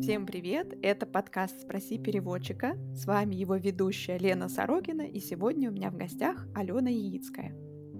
[0.00, 0.74] Всем привет!
[0.80, 2.78] Это подкаст «Спроси переводчика».
[2.94, 7.54] С вами его ведущая Лена Сорокина, и сегодня у меня в гостях Алена Яицкая.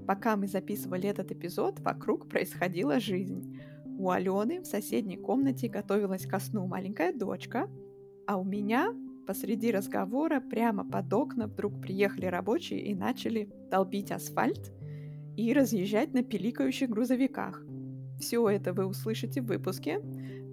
[0.06, 3.60] Пока мы записывали этот эпизод, вокруг происходила жизнь.
[3.85, 7.69] У Алены в соседней комнате готовилась ко сну маленькая дочка,
[8.26, 8.94] а у меня
[9.26, 14.72] посреди разговора прямо под окна вдруг приехали рабочие и начали долбить асфальт
[15.37, 17.62] и разъезжать на пиликающих грузовиках.
[18.19, 20.01] Все это вы услышите в выпуске.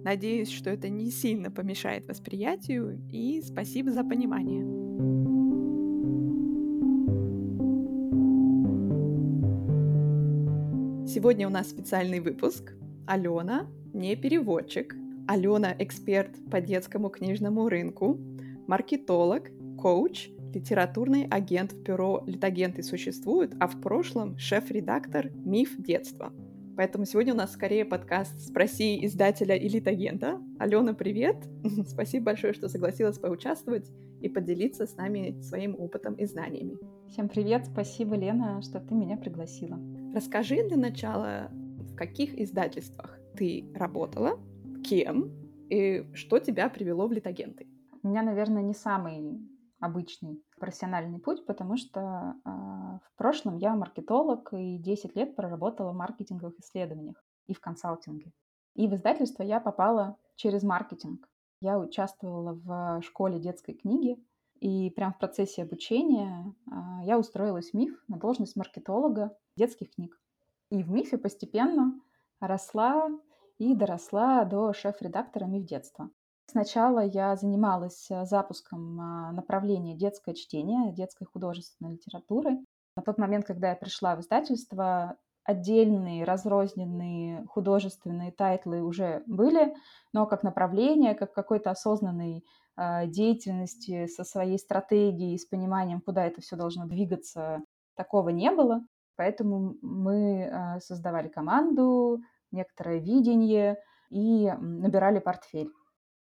[0.04, 4.64] Надеюсь, что это не сильно помешает восприятию, и спасибо за понимание.
[11.06, 12.74] Сегодня у нас специальный выпуск.
[13.06, 14.94] Алена не переводчик.
[15.26, 18.18] Алена эксперт по детскому книжному рынку,
[18.66, 19.44] маркетолог,
[19.78, 26.32] коуч, литературный агент в бюро «Литагенты существуют», а в прошлом шеф-редактор «Миф детства».
[26.76, 30.40] Поэтому сегодня у нас скорее подкаст «Спроси издателя и литагента».
[30.58, 31.36] Алена, привет!
[31.86, 36.78] Спасибо большое, что согласилась поучаствовать и поделиться с нами своим опытом и знаниями.
[37.08, 37.66] Всем привет!
[37.66, 39.78] Спасибо, Лена, что ты меня пригласила.
[40.14, 41.50] Расскажи для начала,
[41.92, 44.38] в каких издательствах ты работала,
[44.84, 45.30] кем
[45.70, 47.66] и что тебя привело в литагенты?
[48.02, 49.38] У меня, наверное, не самый
[49.84, 55.96] обычный профессиональный путь, потому что э, в прошлом я маркетолог и 10 лет проработала в
[55.96, 58.32] маркетинговых исследованиях и в консалтинге.
[58.74, 61.28] И в издательство я попала через маркетинг.
[61.60, 64.18] Я участвовала в школе детской книги,
[64.60, 66.70] и прямо в процессе обучения э,
[67.04, 70.18] я устроилась в МИФ на должность маркетолога детских книг.
[70.70, 72.00] И в МИФе постепенно
[72.40, 73.10] росла
[73.58, 76.10] и доросла до шеф-редактора МИФ детства.
[76.46, 82.58] Сначала я занималась э, запуском а, направления детское чтение, детской художественной литературы.
[82.96, 89.74] На тот момент, когда я пришла в издательство, отдельные разрозненные художественные тайтлы уже были,
[90.12, 92.44] но как направление, как какой-то осознанной
[92.76, 97.62] э, деятельности со своей стратегией, с пониманием, куда это все должно двигаться,
[97.96, 98.80] такого не было.
[99.16, 102.20] Поэтому мы э, создавали команду,
[102.50, 103.76] некоторое видение
[104.10, 105.70] и набирали портфель.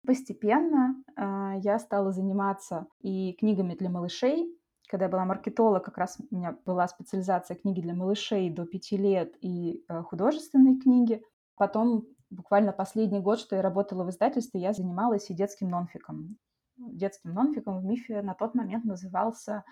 [0.05, 4.59] Постепенно э, я стала заниматься и книгами для малышей.
[4.89, 8.97] Когда я была маркетолог, как раз у меня была специализация книги для малышей до пяти
[8.97, 11.23] лет и э, художественные книги.
[11.57, 16.37] Потом, буквально последний год, что я работала в издательстве, я занималась и детским нонфиком.
[16.77, 19.63] Детским нонфиком в МИФе на тот момент назывался,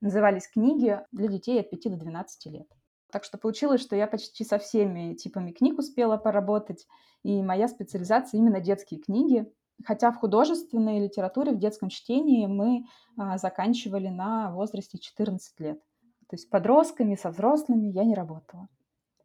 [0.00, 2.68] назывались книги для детей от 5 до 12 лет.
[3.12, 6.86] Так что получилось, что я почти со всеми типами книг успела поработать,
[7.22, 9.52] и моя специализация именно детские книги,
[9.84, 12.84] Хотя в художественной литературе, в детском чтении мы
[13.16, 15.80] а, заканчивали на возрасте 14 лет.
[16.28, 18.68] То есть подростками, со взрослыми я не работала.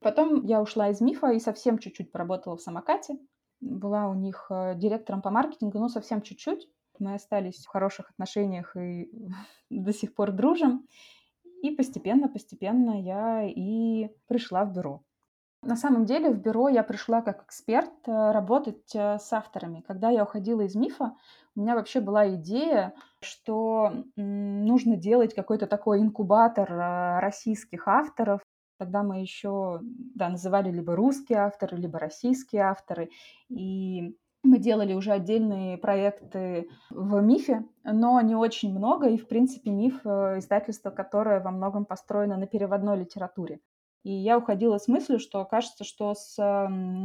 [0.01, 3.17] Потом я ушла из мифа и совсем чуть-чуть поработала в самокате.
[3.61, 6.67] Была у них э, директором по маркетингу, но совсем чуть-чуть.
[6.99, 9.11] Мы остались в хороших отношениях и
[9.69, 10.87] до сих пор дружим.
[11.61, 15.03] И постепенно-постепенно я и пришла в бюро.
[15.61, 19.83] На самом деле в бюро я пришла как эксперт э, работать э, с авторами.
[19.85, 21.15] Когда я уходила из мифа,
[21.55, 28.39] у меня вообще была идея, что нужно делать какой-то такой инкубатор э, российских авторов.
[28.77, 33.09] Тогда мы еще да, называли либо русские авторы, либо российские авторы.
[33.49, 39.09] И мы делали уже отдельные проекты в МИФе, но не очень много.
[39.09, 43.59] И, в принципе, МИФ— издательство, которое во многом построено на переводной литературе.
[44.03, 46.37] И я уходила с мыслью, что кажется, что с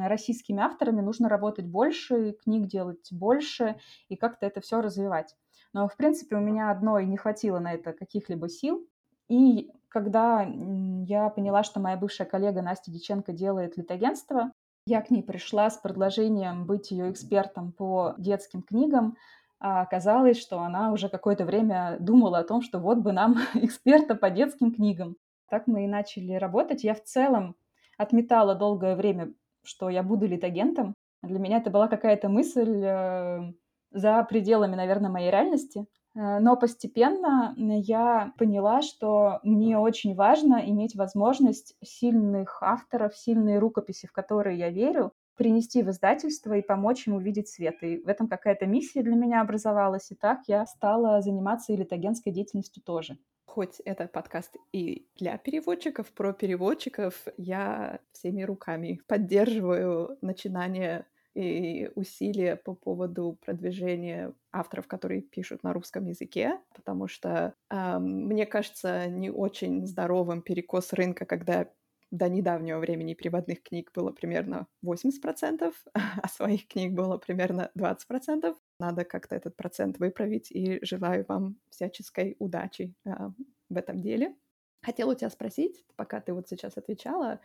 [0.07, 3.77] российскими авторами нужно работать больше, книг делать больше
[4.09, 5.35] и как-то это все развивать.
[5.73, 8.87] Но, в принципе, у меня одной не хватило на это каких-либо сил.
[9.29, 14.53] И когда я поняла, что моя бывшая коллега Настя Диченко делает литагентство,
[14.87, 19.17] я к ней пришла с предложением быть ее экспертом по детским книгам,
[19.59, 24.15] а оказалось, что она уже какое-то время думала о том, что вот бы нам эксперта
[24.15, 25.17] по детским книгам.
[25.49, 26.85] Так мы и начали работать.
[26.85, 27.57] Я в целом
[27.99, 29.33] отметала долгое время,
[29.63, 30.95] что я буду литагентом.
[31.23, 33.53] Для меня это была какая-то мысль э,
[33.91, 35.87] за пределами, наверное, моей реальности.
[36.15, 44.07] Э, но постепенно я поняла, что мне очень важно иметь возможность сильных авторов, сильные рукописи,
[44.07, 47.83] в которые я верю, принести в издательство и помочь ему видеть свет.
[47.83, 50.11] И в этом какая-то миссия для меня образовалась.
[50.11, 51.77] И так я стала заниматься и
[52.33, 61.07] деятельностью тоже хоть это подкаст и для переводчиков, про переводчиков, я всеми руками поддерживаю начинание
[61.35, 68.47] и усилия по поводу продвижения авторов, которые пишут на русском языке, потому что э, мне
[68.47, 71.69] кажется не очень здоровым перекос рынка, когда
[72.15, 78.55] до недавнего времени переводных книг было примерно 80%, а своих книг было примерно 20%.
[78.79, 83.11] Надо как-то этот процент выправить, и желаю вам всяческой удачи э,
[83.69, 84.37] в этом деле.
[84.83, 87.41] Хотела у тебя спросить, пока ты вот сейчас отвечала,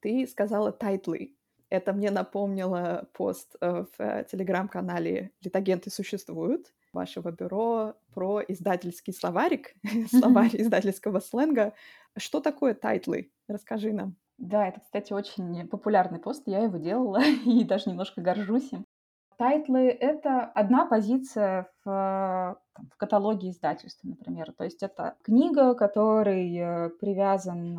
[0.00, 1.36] ты сказала тайтлы.
[1.70, 9.74] Это мне напомнило пост э, в телеграм-канале «Литагенты существуют» вашего бюро про издательский словарик,
[10.10, 11.72] словарь издательского сленга.
[12.16, 13.32] Что такое тайтлы?
[13.48, 14.16] Расскажи нам.
[14.38, 18.86] Да, это, кстати, очень популярный пост, я его делала и даже немножко горжусь им.
[19.36, 24.52] Тайтлы— это одна позиция в, там, в каталоге издательства, например.
[24.52, 27.74] То есть это книга, которой э, привязан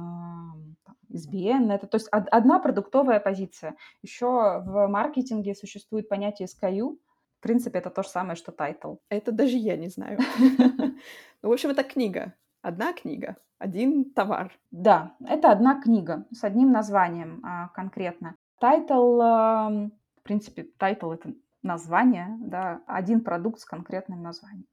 [0.83, 1.71] там, ISBN.
[1.71, 3.75] Это, то есть одна продуктовая позиция.
[4.01, 6.97] Еще в маркетинге существует понятие SKU.
[7.37, 8.95] В принципе, это то же самое, что тайтл.
[9.09, 10.19] Это даже я не знаю.
[11.43, 12.35] Ну, в общем, это книга.
[12.61, 14.51] Одна книга, один товар.
[14.71, 18.35] Да, это одна книга с одним названием а, конкретно.
[18.59, 24.67] Тайтл, в принципе, тайтл— это название, да, один продукт с конкретным названием.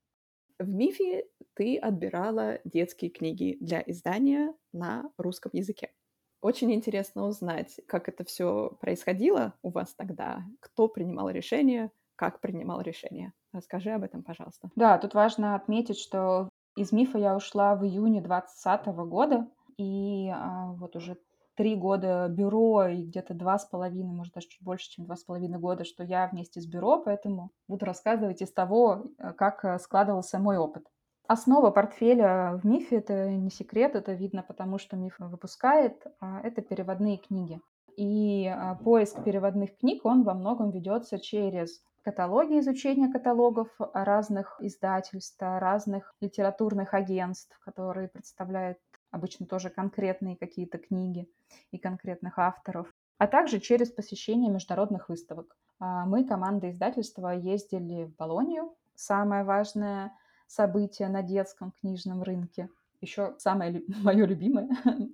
[0.59, 1.25] В МИФе
[1.55, 5.93] ты отбирала детские книги для издания на русском языке.
[6.41, 12.81] Очень интересно узнать, как это все происходило у вас тогда, кто принимал решение, как принимал
[12.81, 13.33] решение.
[13.53, 14.71] Расскажи об этом, пожалуйста.
[14.77, 16.49] Да, тут важно отметить, что
[16.79, 21.19] из МИФа я ушла в июне 2020 года, и а, вот уже
[21.57, 25.25] три года бюро и где-то два с половиной, может даже чуть больше, чем два с
[25.25, 29.79] половиной года, что я вместе с бюро, поэтому буду рассказывать из того, э, как э,
[29.81, 30.87] складывался мой опыт.
[31.27, 36.63] Основа портфеля в МИФе, это не секрет, это видно потому, что МИФ выпускает, а, это
[36.63, 37.61] переводные книги.
[37.97, 45.37] И а, поиск переводных книг, он во многом ведется через каталоги изучения каталогов разных издательств,
[45.41, 48.79] разных литературных агентств, которые представляют
[49.11, 51.29] обычно тоже конкретные какие-то книги
[51.71, 52.87] и конкретных авторов,
[53.19, 55.55] а также через посещение международных выставок.
[55.81, 60.17] А, мы, команда издательства, ездили в Болонию, самое важное
[60.47, 62.71] событие на детском книжном рынке,
[63.03, 64.71] еще самое мое любимое,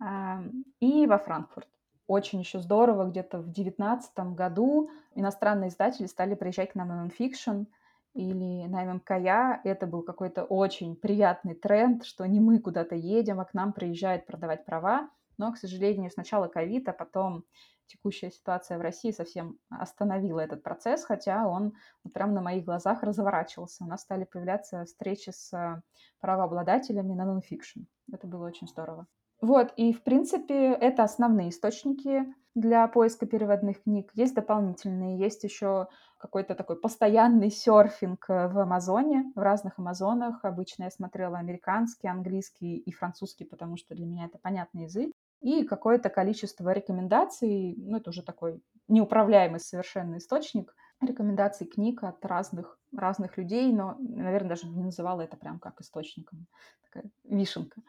[0.00, 0.42] а,
[0.80, 1.68] и во Франкфурт.
[2.10, 7.66] Очень еще здорово, где-то в 2019 году иностранные издатели стали приезжать к нам на нонфикшн,
[8.14, 13.44] или на ММКЯ, это был какой-то очень приятный тренд, что не мы куда-то едем, а
[13.44, 15.08] к нам приезжают продавать права.
[15.38, 17.44] Но, к сожалению, сначала ковид, а потом
[17.86, 23.04] текущая ситуация в России совсем остановила этот процесс, хотя он вот прямо на моих глазах
[23.04, 23.84] разворачивался.
[23.84, 25.80] У нас стали появляться встречи с
[26.18, 27.82] правообладателями на нонфикшн.
[28.12, 29.06] Это было очень здорово.
[29.40, 34.10] Вот, и, в принципе, это основные источники для поиска переводных книг.
[34.14, 35.88] Есть дополнительные, есть еще
[36.18, 40.44] какой-то такой постоянный серфинг э, в Амазоне, в разных Амазонах.
[40.44, 45.12] Обычно я смотрела американский, английский и французский, потому что для меня это понятный язык.
[45.40, 52.78] И какое-то количество рекомендаций, ну, это уже такой неуправляемый совершенно источник, рекомендаций книг от разных,
[52.94, 56.46] разных людей, но, наверное, даже не называла это прям как источником.
[56.84, 57.80] Такая вишенка.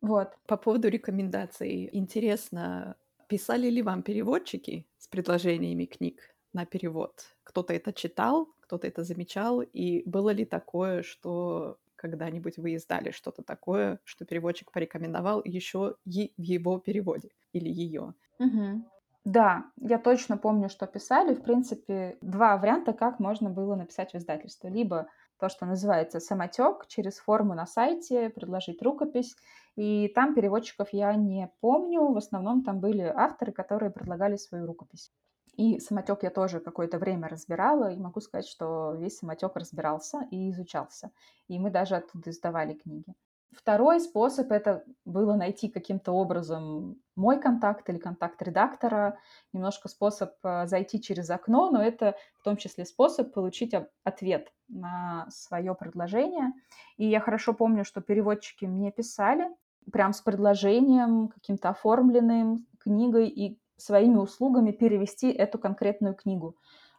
[0.00, 0.36] Вот.
[0.46, 1.88] По поводу рекомендаций.
[1.92, 2.96] Интересно,
[3.28, 6.34] писали ли вам переводчики с предложениями книг?
[6.52, 7.36] на перевод.
[7.44, 13.42] Кто-то это читал, кто-то это замечал, и было ли такое, что когда-нибудь вы издали что-то
[13.42, 18.14] такое, что переводчик порекомендовал еще и в его переводе или ее?
[18.38, 18.84] Угу.
[19.24, 21.34] Да, я точно помню, что писали.
[21.34, 24.68] В принципе, два варианта, как можно было написать в издательство.
[24.68, 29.36] Либо то, что называется самотек, через форму на сайте, предложить рукопись.
[29.78, 32.12] И там переводчиков я не помню.
[32.12, 35.12] В основном там были авторы, которые предлагали свою рукопись.
[35.56, 40.50] И самотек я тоже какое-то время разбирала, и могу сказать, что весь самотек разбирался и
[40.50, 41.12] изучался.
[41.46, 43.14] И мы даже оттуда издавали книги.
[43.52, 49.16] Второй способ это было найти каким-то образом мой контакт или контакт редактора,
[49.52, 55.26] немножко способ э, зайти через окно, но это в том числе способ получить ответ на
[55.30, 56.52] свое предложение.
[56.96, 59.48] И я хорошо помню, что переводчики мне писали
[59.92, 66.56] прям с предложением каким-то оформленным, книгой, и своими услугами перевести эту конкретную книгу.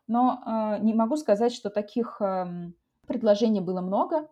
[0.08, 2.72] Но э, не могу сказать, что таких э,
[3.05, 4.27] предложений было много.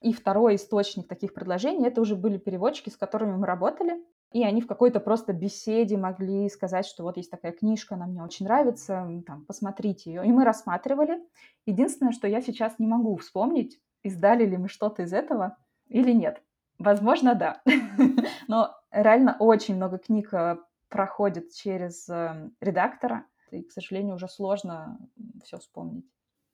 [0.00, 4.04] И второй источник таких предложений это уже были переводчики, с которыми мы работали.
[4.32, 8.22] И они в какой-то просто беседе могли сказать, что вот есть такая книжка, она мне
[8.22, 10.26] очень нравится, там, посмотрите ее.
[10.26, 11.22] И мы рассматривали.
[11.64, 15.56] Единственное, что я сейчас не могу вспомнить, издали ли мы что-то из этого
[15.88, 16.42] или нет.
[16.78, 17.62] Возможно, да.
[18.48, 20.56] Но реально очень много книг э,
[20.88, 24.98] проходит через эм, редактора, и, к сожалению, уже сложно
[25.44, 26.04] все вспомнить.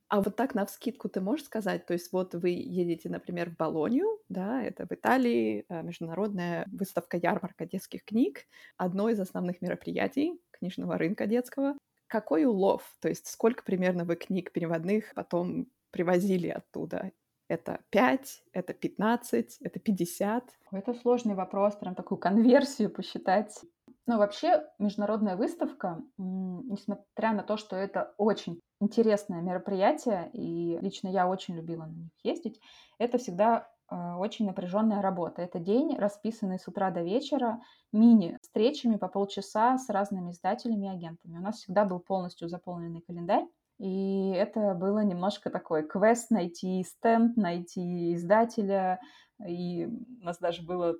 [0.09, 4.19] А вот так навскидку ты можешь сказать, то есть вот вы едете, например, в Болонью,
[4.29, 8.47] да, это в Италии э, международная выставка-ярмарка детских книг,
[8.77, 11.77] одно из основных мероприятий книжного рынка детского.
[12.09, 12.83] Какой улов?
[13.00, 17.12] То есть сколько примерно вы книг переводных потом привозили оттуда?
[17.50, 20.45] Это 5, это 15, это 50?
[20.71, 23.59] Это сложный вопрос, прям такую конверсию посчитать.
[24.07, 31.26] Ну, вообще, международная выставка, несмотря на то, что это очень интересное мероприятие, и лично я
[31.26, 32.61] очень любила на них ездить,
[33.00, 35.42] это всегда э, очень напряженная работа.
[35.42, 37.61] Это день, расписанный с утра до вечера,
[37.92, 41.38] мини-встречами по полчаса с разными издателями и агентами.
[41.38, 43.49] У нас всегда был полностью заполненный календарь,
[43.81, 49.01] и это было немножко такой квест найти стенд, найти издателя,
[49.47, 49.87] и
[50.21, 50.97] у нас даже было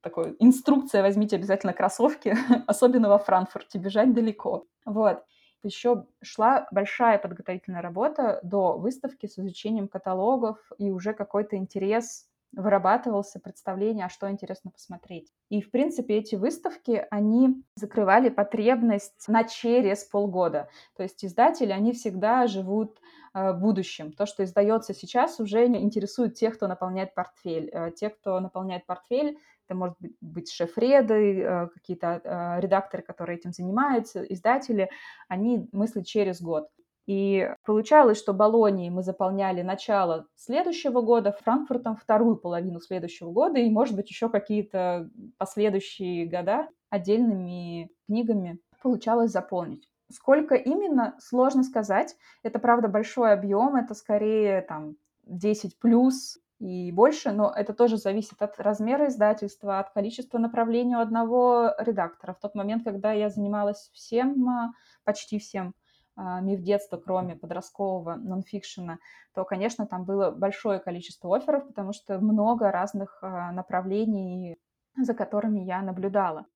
[0.00, 2.34] такое инструкция, возьмите обязательно кроссовки,
[2.66, 4.66] особенно во Франкфурте, бежать далеко.
[4.84, 5.22] Вот.
[5.62, 13.38] Еще шла большая подготовительная работа до выставки с изучением каталогов и уже какой-то интерес вырабатывался
[13.38, 15.30] представление, а что интересно посмотреть.
[15.50, 20.68] И, в принципе, эти выставки, они закрывали потребность на через полгода.
[20.96, 22.98] То есть издатели, они всегда живут
[23.34, 24.10] э, будущим.
[24.10, 27.70] То, что издается сейчас, уже не интересует тех, кто наполняет портфель.
[27.72, 33.52] Э, те, кто наполняет портфель, это может быть, шеф-реды, э, какие-то э, редакторы, которые этим
[33.52, 34.88] занимаются, издатели,
[35.28, 36.68] они мыслят через год.
[37.06, 43.70] И получалось, что Болонией мы заполняли начало следующего года, Франкфуртом вторую половину следующего года, и,
[43.70, 45.08] может быть, еще какие-то
[45.38, 49.88] последующие года отдельными книгами получалось заполнить.
[50.12, 52.16] Сколько именно, сложно сказать.
[52.42, 54.96] Это, правда, большой объем, это скорее там
[55.26, 61.00] 10 плюс и больше, но это тоже зависит от размера издательства, от количества направлений у
[61.00, 62.32] одного редактора.
[62.34, 64.72] В тот момент, когда я занималась всем, а,
[65.04, 65.74] почти всем,
[66.16, 68.98] миф детства, кроме подросткового нонфикшена,
[69.34, 74.56] то, конечно, там было большое количество офферов, потому что много разных а, направлений,
[74.96, 76.46] за которыми я наблюдала.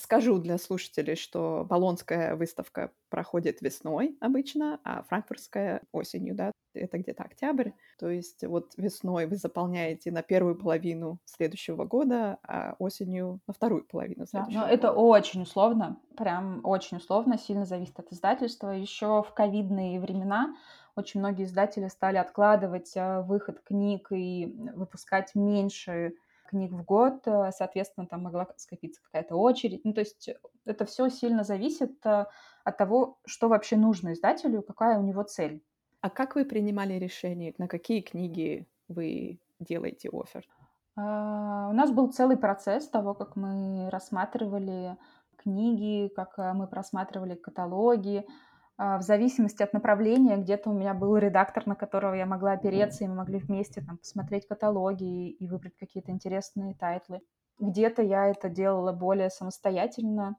[0.00, 7.24] Скажу для слушателей, что Болонская выставка проходит весной обычно, а франкфуртская осенью, да, это где-то
[7.24, 7.72] октябрь.
[7.98, 13.84] То есть вот весной вы заполняете на первую половину следующего года, а осенью на вторую
[13.84, 18.70] половину следующего да, но это очень условно, прям очень условно, сильно зависит от издательства.
[18.70, 20.56] Еще в ковидные времена
[20.96, 26.14] очень многие издатели стали откладывать а, выход книг и выпускать меньше
[26.50, 29.84] книг в год, э, соответственно, там могла скопиться какая-то очередь.
[29.84, 30.28] Ну, то есть
[30.64, 32.26] это все сильно зависит э,
[32.64, 35.62] от того, что вообще нужно издателю, какая у него цель.
[36.00, 40.46] А как вы принимали решение, на какие книги вы делаете офер?
[40.96, 44.96] А, у нас был целый процесс того, как мы рассматривали
[45.36, 48.26] книги, как э, мы просматривали каталоги,
[48.80, 53.08] в зависимости от направления, где-то у меня был редактор, на которого я могла опереться, и
[53.08, 57.20] мы могли вместе там посмотреть каталоги и выбрать какие-то интересные тайтлы.
[57.58, 60.36] Где-то я это делала более самостоятельно,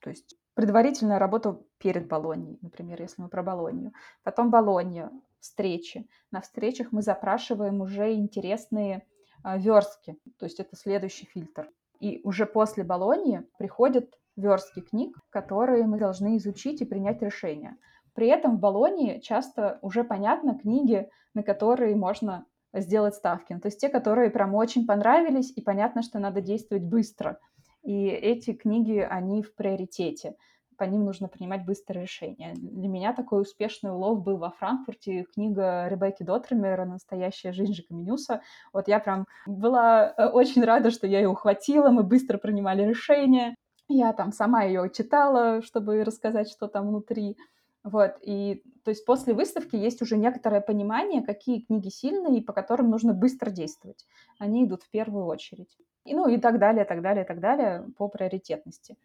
[0.00, 3.92] то есть предварительная работа перед Болоньей, например, если мы про Болонью.
[4.24, 6.08] Потом Болонья, встречи.
[6.32, 9.06] На встречах мы запрашиваем уже интересные
[9.44, 11.70] э, верстки, то есть это следующий фильтр.
[12.00, 17.76] И уже после Болоньи приходят верстки книг, которые мы должны изучить и принять решение.
[18.14, 23.52] При этом в Болонии часто уже понятно книги, на которые можно сделать ставки.
[23.52, 27.38] Ну, то есть те, которые прям очень понравились, и понятно, что надо действовать быстро.
[27.82, 30.34] И эти книги, они в приоритете.
[30.76, 32.52] По ним нужно принимать быстрое решение.
[32.54, 38.42] Для меня такой успешный улов был во Франкфурте книга Ребекки Доттремера «Настоящая жизнь Жека Менюса».
[38.74, 43.54] Вот я прям была э, очень рада, что я ее ухватила, мы быстро принимали решение.
[43.88, 47.36] Я там сама ее читала, чтобы рассказать, что там внутри.
[47.84, 52.52] Вот, и то есть после выставки есть уже некоторое понимание, какие книги сильные и по
[52.52, 54.06] которым нужно быстро действовать.
[54.40, 55.76] Они идут в первую очередь.
[56.04, 58.96] И, ну и так далее, так далее, так далее по приоритетности.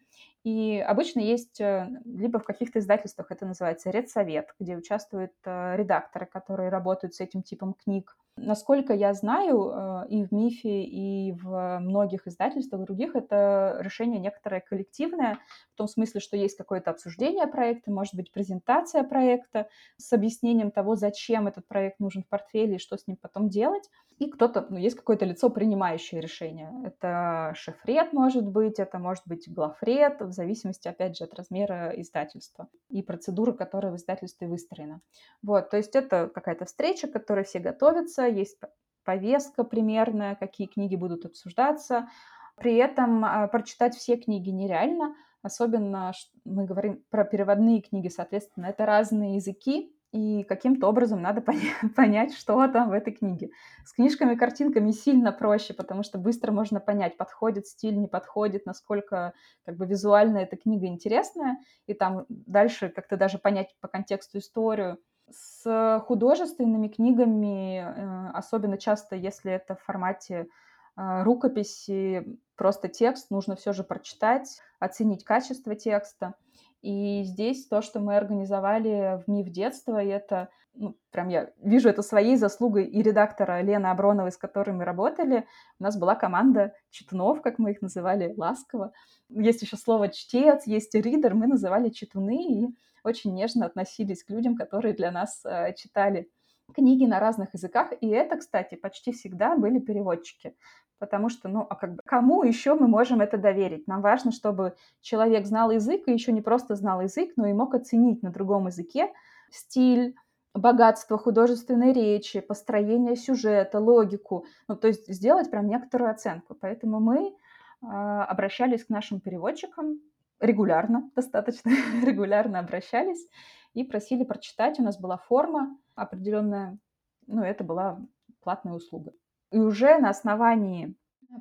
[0.44, 6.26] И обычно есть э, либо в каких-то издательствах это называется редсовет, где участвуют э, редакторы,
[6.26, 11.78] которые работают с этим типом книг, Насколько я знаю, э, и в МИФе, и в
[11.80, 15.38] многих издательствах других это решение некоторое коллективное,
[15.74, 20.96] в том смысле, что есть какое-то обсуждение проекта, может быть, презентация проекта с объяснением того,
[20.96, 23.88] зачем этот проект нужен в портфеле и что с ним потом делать.
[24.18, 26.70] И кто-то, ну, есть какое-то лицо, принимающее решение.
[26.84, 32.68] Это шефред, может быть, это может быть главред, в зависимости, опять же, от размера издательства
[32.88, 35.00] и процедуры, которая в издательстве выстроена.
[35.42, 38.58] Вот, то есть это какая-то встреча, к которой все готовятся, есть
[39.04, 42.08] повестка примерная, какие книги будут обсуждаться.
[42.56, 46.12] При этом а, прочитать все книги нереально, особенно
[46.44, 51.42] мы говорим про переводные книги, соответственно, это разные языки, и каким-то образом надо
[51.96, 53.50] понять, что там в этой книге.
[53.84, 59.32] С книжками, картинками сильно проще, потому что быстро можно понять, подходит стиль, не подходит, насколько
[59.64, 64.98] как бы визуально эта книга интересная, и там дальше как-то даже понять по контексту историю.
[65.32, 70.48] С художественными книгами, э, особенно часто, если это в формате
[70.96, 76.34] э, рукописи, просто текст, нужно все же прочитать, оценить качество текста.
[76.82, 81.88] И здесь то, что мы организовали в МИФ детства, и это, ну, прям я вижу
[81.88, 85.46] это своей заслугой и редактора Лены Аброновой, с которой мы работали.
[85.78, 88.92] У нас была команда читунов, как мы их называли, ласково.
[89.28, 94.56] Есть еще слово чтец, есть ридер, мы называли читуны и очень нежно относились к людям,
[94.56, 96.30] которые для нас э, читали
[96.74, 97.92] книги на разных языках.
[98.00, 100.54] И это, кстати, почти всегда были переводчики
[101.02, 103.88] потому что, ну, а как бы кому еще мы можем это доверить?
[103.88, 107.74] Нам важно, чтобы человек знал язык, и еще не просто знал язык, но и мог
[107.74, 109.12] оценить на другом языке
[109.50, 110.14] стиль,
[110.54, 116.54] богатство художественной речи, построение сюжета, логику, ну, то есть сделать прям некоторую оценку.
[116.54, 119.98] Поэтому мы э, обращались к нашим переводчикам
[120.42, 121.70] регулярно, достаточно
[122.04, 123.26] регулярно обращались
[123.72, 124.78] и просили прочитать.
[124.78, 126.78] У нас была форма определенная,
[127.26, 128.00] ну, это была
[128.42, 129.12] платная услуга.
[129.50, 130.94] И уже на основании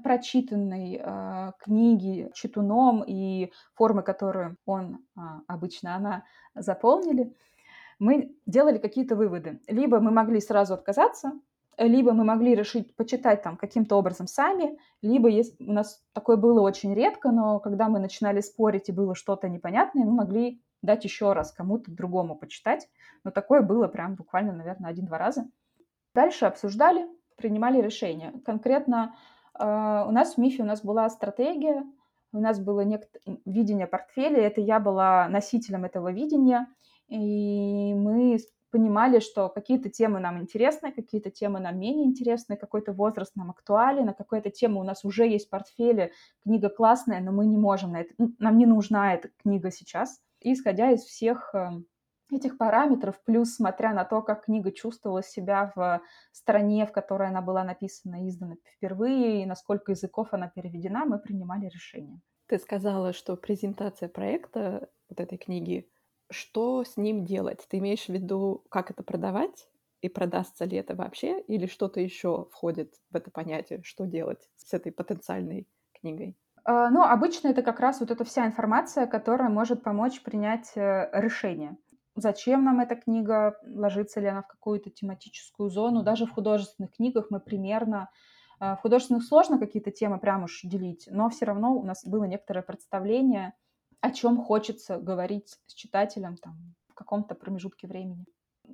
[0.04, 6.24] прочитанной э, книги читуном и формы, которую он, э, обычно она,
[6.56, 7.36] заполнили,
[8.00, 9.60] мы делали какие-то выводы.
[9.68, 11.34] Либо мы могли сразу отказаться,
[11.78, 16.62] либо мы могли решить почитать там каким-то образом сами, либо если у нас такое было
[16.62, 21.34] очень редко, но когда мы начинали спорить и было что-то непонятное, мы могли дать еще
[21.34, 22.90] раз кому-то другому почитать.
[23.24, 25.48] Но такое было прям буквально, наверное, один-два раза.
[26.14, 28.34] Дальше обсуждали, принимали решения.
[28.46, 29.16] Конкретно
[29.58, 31.84] э, у нас в МИФе у нас была стратегия,
[32.34, 33.16] у нас было нект...
[33.46, 36.68] видение портфеля, это я была носителем этого видения,
[37.08, 38.40] и мы
[38.72, 44.10] понимали, что какие-то темы нам интересны, какие-то темы нам менее интересны, какой-то возраст нам актуален,
[44.10, 46.12] а какая-то тема у нас уже есть в портфеле,
[46.44, 50.20] книга классная, но мы не можем на это, нам не нужна эта книга сейчас.
[50.40, 51.86] И исходя из всех эм,
[52.32, 57.42] этих параметров, плюс смотря на то, как книга чувствовала себя в стране, в которой она
[57.42, 62.22] была написана и издана впервые, и насколько языков она переведена, мы принимали решение.
[62.48, 65.90] Ты сказала, что презентация проекта вот этой книги,
[66.32, 67.66] что с ним делать?
[67.70, 69.68] Ты имеешь в виду, как это продавать?
[70.02, 71.42] И продастся ли это вообще?
[71.42, 76.36] Или что-то еще входит в это понятие, что делать с этой потенциальной книгой?
[76.64, 81.10] А, ну, обычно это как раз вот эта вся информация, которая может помочь принять э,
[81.14, 81.78] решение
[82.16, 86.04] зачем нам эта книга, ложится ли она в какую-то тематическую зону.
[86.04, 88.10] Даже в художественных книгах мы примерно...
[88.60, 92.26] А, в художественных сложно какие-то темы прям уж делить, но все равно у нас было
[92.26, 93.54] некоторое представление,
[94.02, 98.26] о чем хочется говорить с читателем там, в каком-то промежутке времени.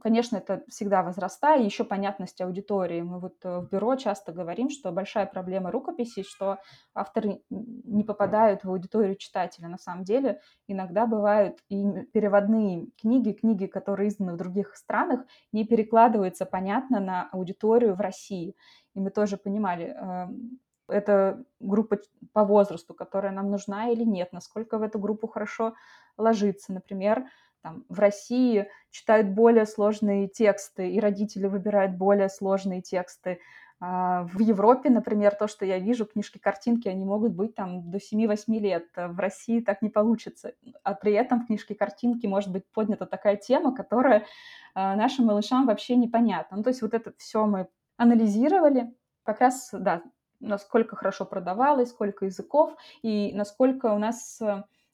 [0.01, 3.01] Конечно, это всегда возрастая, еще понятность аудитории.
[3.01, 6.59] Мы вот э, в бюро часто говорим, что большая проблема рукописи, что
[6.93, 9.67] авторы не попадают в аудиторию читателя.
[9.67, 15.65] На самом деле иногда бывают и переводные книги, книги, которые изданы в других странах, не
[15.65, 18.55] перекладываются понятно на аудиторию в России.
[18.93, 21.99] И мы тоже понимали, эм, это группа
[22.33, 25.73] по возрасту, которая нам нужна или нет, насколько в эту группу хорошо
[26.17, 26.73] ложится.
[26.73, 27.25] Например,
[27.61, 33.39] там, в России читают более сложные тексты, и родители выбирают более сложные тексты.
[33.79, 38.59] А, в Европе, например, то, что я вижу, книжки-картинки, они могут быть там до 7-8
[38.59, 38.85] лет.
[38.95, 40.53] В России так не получится.
[40.83, 44.25] А при этом в книжке-картинки может быть поднята такая тема, которая
[44.73, 46.57] а, нашим малышам вообще непонятна.
[46.57, 48.93] Ну, то есть вот это все мы анализировали.
[49.23, 50.03] Как раз, да,
[50.39, 54.41] насколько хорошо продавалось, сколько языков, и насколько у нас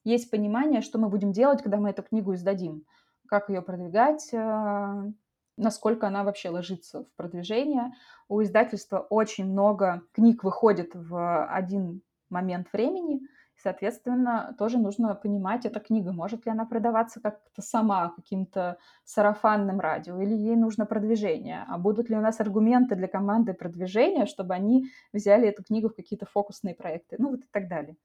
[0.04, 2.86] есть понимание, что мы будем делать, когда мы эту книгу издадим,
[3.28, 5.12] как ее продвигать, э,
[5.58, 7.94] насколько она вообще ложится в продвижение.
[8.28, 13.22] У издательства очень много книг выходит в один момент времени,
[13.58, 20.20] соответственно, тоже нужно понимать, эта книга, может ли она продаваться как-то сама, каким-то сарафанным радио,
[20.20, 24.86] или ей нужно продвижение, а будут ли у нас аргументы для команды продвижения, чтобы они
[25.14, 27.96] взяли эту книгу в какие-то фокусные проекты, ну вот и так далее.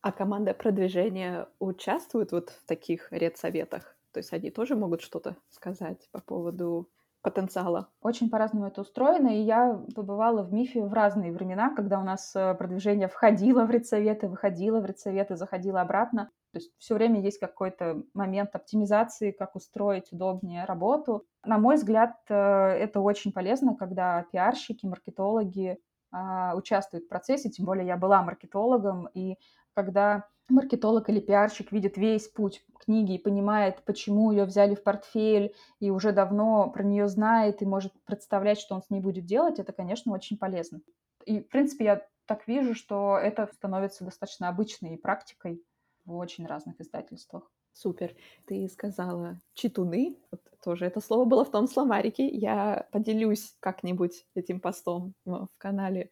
[0.00, 3.96] А команда продвижения участвует вот в таких редсоветах?
[4.12, 6.88] То есть они тоже могут что-то сказать по поводу
[7.24, 7.88] потенциала?
[8.02, 12.36] Очень по-разному это устроено, и я побывала в МИФе в разные времена, когда у нас
[12.36, 16.30] э, продвижение входило в редсоветы, выходило в редсоветы, заходило обратно.
[16.52, 21.26] То есть все время есть какой-то момент оптимизации, как устроить удобнее работу.
[21.44, 25.78] На мой взгляд, э, это очень полезно, когда пиарщики, маркетологи
[26.14, 29.36] а, участвуют в процессе, тем более я была маркетологом, и
[29.74, 35.54] когда маркетолог или пиарщик видит весь путь книги и понимает, почему ее взяли в портфель,
[35.80, 39.58] и уже давно про нее знает и может представлять, что он с ней будет делать,
[39.58, 40.80] это, конечно, очень полезно.
[41.24, 45.62] И, в принципе, я так вижу, что это становится достаточно обычной практикой
[46.04, 47.50] в очень разных издательствах.
[47.72, 48.14] Супер.
[48.46, 50.16] Ты сказала читуны.
[50.30, 52.26] Вот тоже это слово было в том словарике.
[52.28, 56.10] Я поделюсь как-нибудь этим постом в канале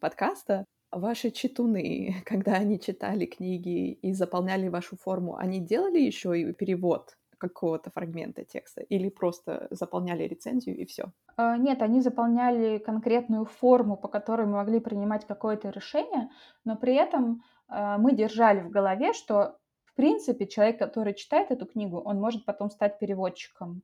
[0.00, 0.66] подкаста.
[0.90, 7.16] Ваши читуны, когда они читали книги и заполняли вашу форму, они делали еще и перевод
[7.38, 11.12] какого-то фрагмента текста или просто заполняли рецензию и все?
[11.36, 16.30] А, нет, они заполняли конкретную форму, по которой мы могли принимать какое-то решение,
[16.64, 21.66] но при этом а, мы держали в голове, что в принципе человек, который читает эту
[21.66, 23.82] книгу, он может потом стать переводчиком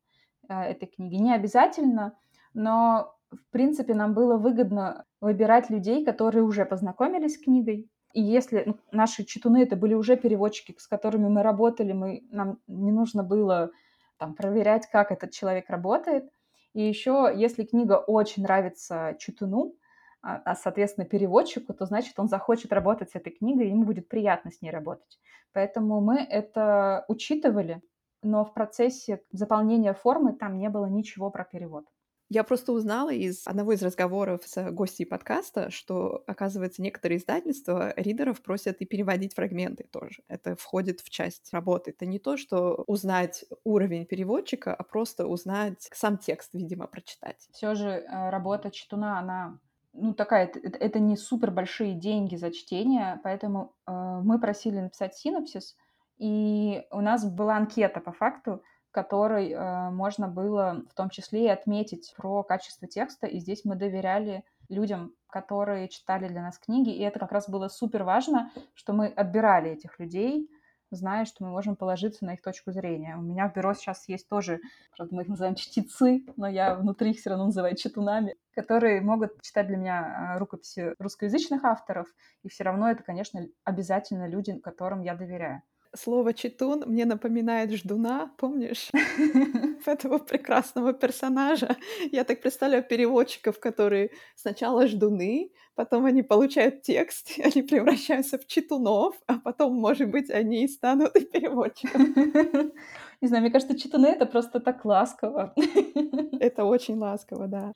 [0.49, 1.15] а, этой книги.
[1.15, 2.19] Не обязательно,
[2.55, 8.63] но в принципе нам было выгодно выбирать людей, которые уже познакомились с книгой, и если
[8.65, 13.25] ну, наши читуны это были уже переводчики, с которыми мы работали, мы, нам не нужно
[13.25, 13.73] было
[14.19, 16.31] там, проверять, как этот человек работает.
[16.75, 19.75] И еще, если книга очень нравится читуну,
[20.23, 24.09] а, а, соответственно, переводчику, то значит, он захочет работать с этой книгой, и ему будет
[24.09, 25.19] приятно с ней работать.
[25.53, 27.83] Поэтому мы это учитывали,
[28.23, 31.85] но в процессе заполнения формы там не было ничего про перевод.
[32.31, 38.43] Я просто узнала из одного из разговоров с гостей подкаста, что, оказывается, некоторые издательства ридеров
[38.43, 40.23] просят и переводить фрагменты тоже.
[40.29, 41.91] Это входит в часть работы.
[41.91, 47.49] Это не то, что узнать уровень переводчика, а просто узнать сам текст, видимо, прочитать.
[47.53, 49.59] Все же э, работа читуна, она
[49.93, 55.15] ну, такая, это, это не супер большие деньги за чтение, поэтому э, мы просили написать
[55.15, 55.77] синопсис,
[56.19, 58.63] и у нас была анкета по факту,
[58.95, 63.27] которой э, можно было в том числе и отметить про качество текста.
[63.27, 66.91] И здесь мы доверяли людям, которые читали для нас книги.
[66.91, 70.49] И это как раз было супер важно, что мы отбирали этих людей,
[70.93, 73.17] зная, что мы можем положиться на их точку зрения.
[73.17, 74.61] У меня в бюро сейчас есть тоже,
[74.97, 79.43] правда, мы их называем чтецы, но я внутри их все равно называю читунами, которые могут
[79.43, 82.07] читать для меня э, рукописи русскоязычных авторов,
[82.45, 85.63] и все равно это, конечно, обязательно люди, которым я доверяю
[85.95, 88.91] слово «читун» мне напоминает ждуна, помнишь?
[89.87, 91.77] Этого прекрасного персонажа.
[92.13, 99.15] Я так представляю переводчиков, которые сначала ждуны, потом они получают текст, они превращаются в читунов,
[99.27, 102.73] а потом, может быть, они и станут и переводчиками.
[103.21, 105.55] Не знаю, мне кажется, читуны— это просто так ласково.
[106.41, 107.73] Это очень ласково, да.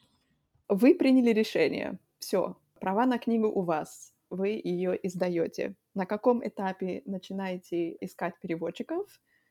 [0.68, 1.98] Вы приняли решение.
[2.18, 5.74] Все, права на книгу у вас вы ее издаете.
[5.98, 9.04] На каком этапе начинаете искать переводчиков?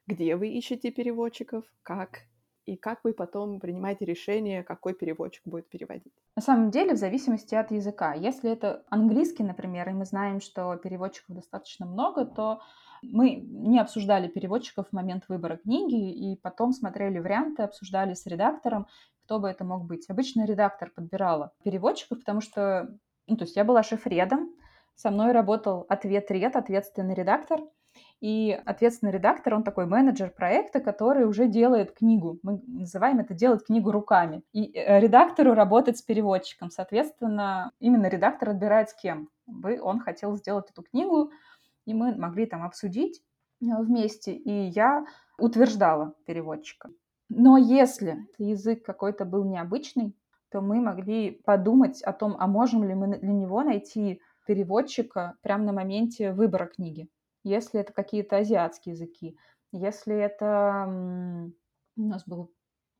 [0.08, 1.66] Где вы ищете переводчиков?
[1.84, 2.22] Как?
[2.66, 6.14] И как вы потом принимаете решение, какой переводчик будет переводить?
[6.38, 8.14] На самом деле, в зависимости от языка.
[8.14, 12.62] Если это английский, например, и мы знаем, что переводчиков достаточно много, то
[13.02, 18.88] мы не обсуждали переводчиков в момент выбора книги, и потом смотрели варианты, обсуждали с редактором,
[19.26, 20.10] кто бы это мог быть.
[20.10, 24.54] Обычно редактор подбирала переводчиков, потому что, ну, то есть я была шеф-редом,
[24.98, 27.62] со мной работал ответ ред, ответственный редактор.
[28.20, 32.38] И ответственный редактор, он такой менеджер проекта, который уже делает книгу.
[32.44, 34.44] Мы называем это делать книгу руками.
[34.54, 36.70] И э, редактору работать с переводчиком.
[36.70, 41.32] Соответственно, именно редактор отбирает с кем бы он хотел сделать эту книгу.
[41.86, 43.22] И мы могли там обсудить
[43.62, 44.34] э, вместе.
[44.34, 45.06] И я
[45.40, 46.90] утверждала переводчика.
[47.30, 50.16] Но если язык какой-то был необычный,
[50.50, 55.66] то мы могли подумать о том, а можем ли мы для него найти переводчика прямо
[55.66, 57.10] на моменте выбора книги.
[57.44, 59.38] Если это какие-то азиатские языки,
[59.72, 60.86] если это
[61.98, 62.52] у нас был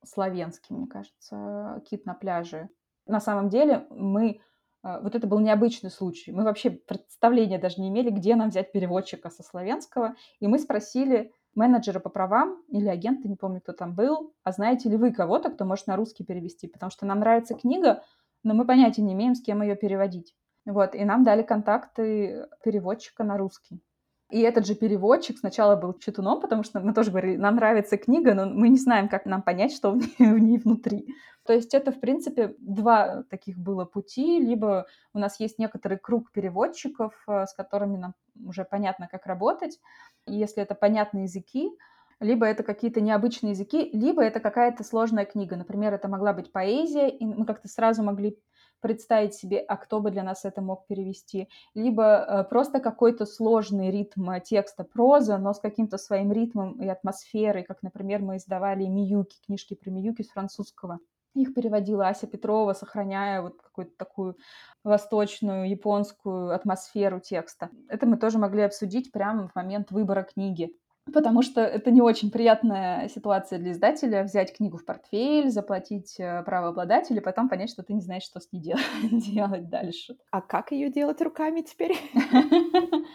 [0.06, 2.70] славянский, мне кажется, кит на пляже.
[3.06, 4.42] На самом деле мы
[4.84, 6.32] э, вот это был необычный случай.
[6.32, 10.16] Мы вообще представления даже не имели, где нам взять переводчика со славянского.
[10.40, 14.90] И мы спросили менеджера по правам или агента, не помню, кто там был, а знаете
[14.90, 16.68] ли вы кого-то, кто может на русский перевести?
[16.68, 18.04] Потому что нам нравится книга,
[18.44, 20.36] но мы понятия не имеем, с кем ее переводить.
[20.68, 23.82] Вот, и нам дали контакты переводчика на русский.
[24.30, 28.34] И этот же переводчик сначала был читуном, потому что мы тоже говорили, нам нравится книга,
[28.34, 31.08] но мы не знаем, как нам понять, что в ней, в ней внутри.
[31.46, 34.42] То есть это, в принципе, два таких было пути.
[34.42, 39.80] Либо у нас есть некоторый круг переводчиков, э, с которыми нам уже понятно, как работать.
[40.26, 41.72] Если это понятные языки,
[42.20, 45.56] либо это какие-то необычные языки, либо это какая-то сложная книга.
[45.56, 48.38] Например, это могла быть поэзия, и мы как-то сразу могли
[48.80, 53.92] представить себе, а кто бы для нас это мог перевести, либо э, просто какой-то сложный
[53.92, 58.86] ритм э, текста проза, но с каким-то своим ритмом и атмосферой, как, например, мы издавали
[58.86, 61.00] Миюки, книжки про Миюки с французского
[61.34, 64.38] Их переводила Ася Петрова, сохраняя вот какую-то такую
[64.84, 67.70] восточную, японскую атмосферу текста.
[67.90, 70.76] Это мы тоже могли обсудить прямо в момент выбора книги.
[71.14, 76.44] Потому что это не очень приятная ситуация для издателя взять книгу в портфель, заплатить э,
[76.44, 78.76] правообладателю, потом понять, что ты не знаешь, что с ней
[79.12, 80.18] делать дальше.
[80.32, 81.96] А как ее делать руками теперь?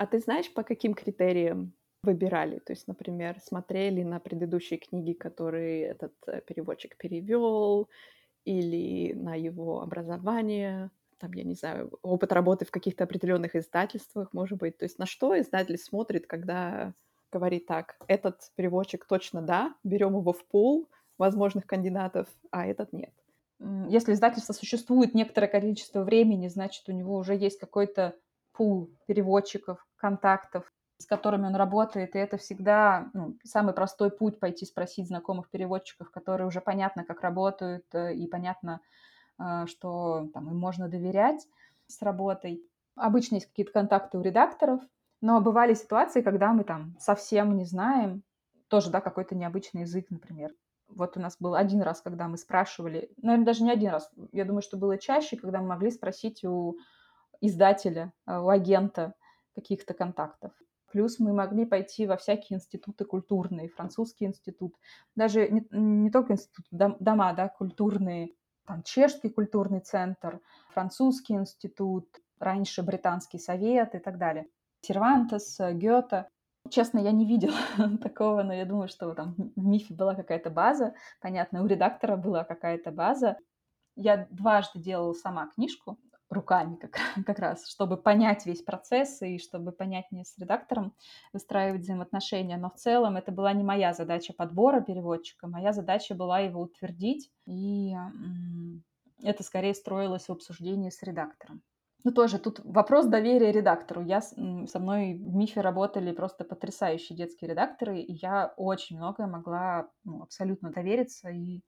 [0.00, 1.72] А ты знаешь, по каким критериям
[2.04, 2.60] выбирали?
[2.60, 7.88] То есть, например, смотрели на предыдущие книги, которые этот э, переводчик перевел,
[8.44, 14.58] или на его образование, там, я не знаю, опыт работы в каких-то определенных издательствах, может
[14.58, 14.78] быть.
[14.78, 16.94] То есть на что издатель смотрит, когда
[17.30, 20.88] говорит так, этот переводчик точно да, берем его в пул
[21.18, 23.12] возможных кандидатов, а этот нет.
[23.88, 28.14] Если издательство существует некоторое количество времени, значит, у него уже есть какой-то
[28.52, 34.66] пул переводчиков, контактов, с которыми он работает, и это всегда ну, самый простой путь пойти
[34.66, 38.80] спросить знакомых переводчиков, которые уже понятно, как работают, э, и понятно,
[39.38, 41.46] э, что там, им можно доверять
[41.86, 42.64] с работой.
[42.96, 44.82] Обычно есть какие-то контакты у редакторов,
[45.20, 48.22] но бывали ситуации, когда мы там совсем не знаем,
[48.68, 50.52] тоже, да, какой-то необычный язык, например.
[50.88, 54.44] Вот у нас был один раз, когда мы спрашивали, наверное, даже не один раз, я
[54.44, 56.76] думаю, что было чаще, когда мы могли спросить у
[57.40, 59.14] издателя, э, у агента
[59.54, 60.52] каких-то контактов.
[60.90, 64.74] Плюс мы могли пойти во всякие институты культурные, французский институт,
[65.14, 68.30] даже не, не только институт, дома, да, культурные,
[68.64, 74.46] там чешский культурный центр, французский институт, раньше британский совет и так далее.
[74.80, 76.28] Сервантес, э, Гёте.
[76.70, 77.56] Честно, я не видела
[78.02, 80.94] такого, но я думаю, что там в МИФе была какая-то база.
[81.20, 83.36] Понятно, у редактора была какая-то база.
[83.96, 85.98] Я дважды делала сама книжку
[86.30, 90.94] руками как, как раз, чтобы понять весь процесс и чтобы понятнее с редактором
[91.32, 92.56] выстраивать взаимоотношения.
[92.56, 97.30] Но в целом это была не моя задача подбора переводчика, моя задача была его утвердить,
[97.46, 97.94] и
[99.22, 101.62] это скорее строилось в обсуждении с редактором.
[102.04, 104.02] Ну, тоже тут вопрос доверия редактору.
[104.02, 109.90] Я, со мной в МИФе работали просто потрясающие детские редакторы, и я очень многое могла
[110.04, 111.62] ну, абсолютно довериться и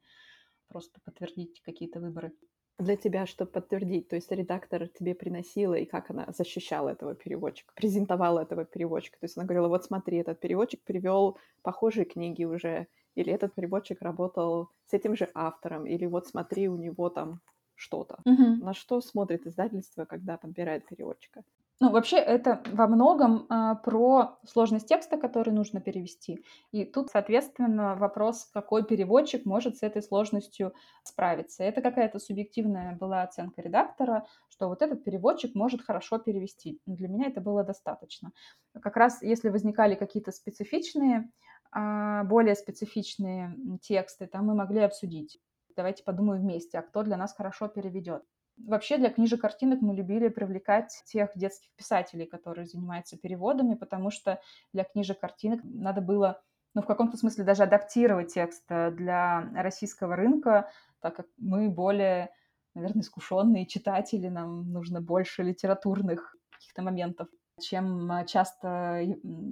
[0.68, 2.32] просто подтвердить какие-то выборы.
[2.78, 7.72] Для тебя, чтобы подтвердить, то есть редактор тебе приносила, и как она защищала этого переводчика,
[7.74, 9.18] презентовала этого переводчика.
[9.20, 14.00] То есть она говорила, вот смотри, этот переводчик перевел похожие книги уже, или этот переводчик
[14.00, 17.40] работал с этим же автором, или вот смотри, у него там
[17.80, 18.18] что-то.
[18.24, 18.64] Угу.
[18.64, 21.42] На что смотрит издательство, когда подбирает переводчика?
[21.82, 26.44] Ну, вообще, это во многом а, про сложность текста, который нужно перевести.
[26.72, 31.64] И тут, соответственно, вопрос, какой переводчик может с этой сложностью справиться.
[31.64, 36.82] Это какая-то субъективная была оценка редактора, что вот этот переводчик может хорошо перевести.
[36.84, 38.32] Для меня это было достаточно.
[38.82, 41.30] Как раз если возникали какие-то специфичные,
[41.72, 45.40] а, более специфичные тексты, там мы могли обсудить
[45.76, 48.22] давайте подумаем вместе, а кто для нас хорошо переведет.
[48.56, 54.40] Вообще для книжек картинок мы любили привлекать тех детских писателей, которые занимаются переводами, потому что
[54.72, 56.42] для книжек картинок надо было,
[56.74, 62.30] ну, в каком-то смысле даже адаптировать текст э, для российского рынка, так как мы более,
[62.74, 67.28] наверное, искушенные читатели, нам нужно больше литературных каких-то моментов
[67.60, 69.02] чем э, часто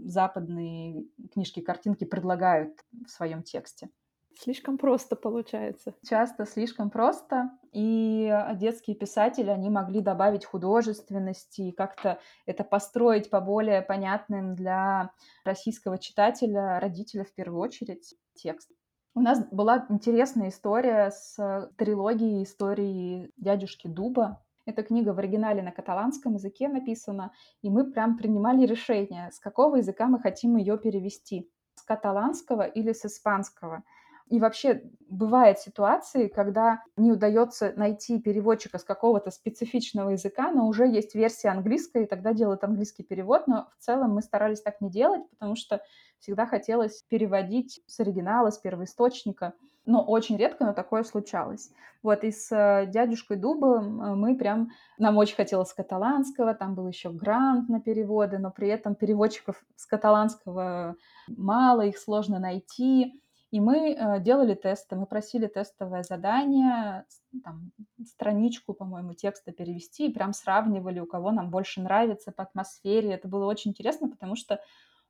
[0.05, 2.73] западные книжки-картинки предлагают
[3.07, 3.91] в своем тексте.
[4.41, 5.95] Слишком просто получается.
[6.09, 7.51] Часто слишком просто.
[7.73, 14.55] И а, детские писатели, они могли добавить художественности и как-то это построить по более понятным
[14.55, 15.11] для
[15.45, 18.71] российского читателя, родителя в первую очередь, текст.
[19.17, 24.45] У нас была интересная история с трилогией истории дядюшки Дуба.
[24.67, 29.77] Эта книга в оригинале на каталанском языке написана, и мы прям принимали решение, с какого
[29.77, 31.51] языка мы хотим ее перевести.
[31.75, 33.83] С каталанского или с испанского.
[34.31, 40.87] И вообще бывают ситуации, когда не удается найти переводчика с какого-то специфичного языка, но уже
[40.87, 44.91] есть версия английская, и тогда делают английский перевод, но в целом мы старались так не
[44.91, 45.81] делать, потому что
[46.19, 49.55] всегда хотелось переводить с оригинала, с первоисточника,
[49.87, 51.71] но очень редко, но такое случалось.
[52.03, 54.71] Вот и с э, «Дядюшкой Дуба» мы прям...
[54.99, 59.65] Нам очень хотелось с каталанского, там был еще грант на переводы, но при этом переводчиков
[59.77, 60.97] с каталанского
[61.29, 63.23] мало, их сложно найти.
[63.51, 67.07] И мы э, делали тесты, мы просили тестовое задание,
[67.43, 67.73] там,
[68.05, 73.13] страничку, по-моему, текста перевести, и прям сравнивали, у кого нам больше нравится по атмосфере.
[73.13, 74.61] Это было очень интересно, потому что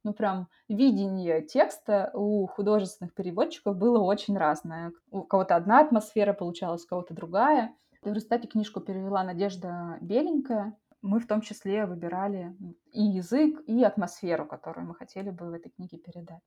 [0.04, 4.92] ну, прям видение текста у художественных переводчиков было очень разное.
[5.10, 7.74] У кого-то одна атмосфера получалась, у кого-то другая.
[8.02, 10.78] В результате книжку перевела Надежда Беленькая.
[11.02, 12.56] Мы в том числе выбирали
[12.92, 16.42] и язык, и атмосферу, которую мы хотели бы в этой книге передать.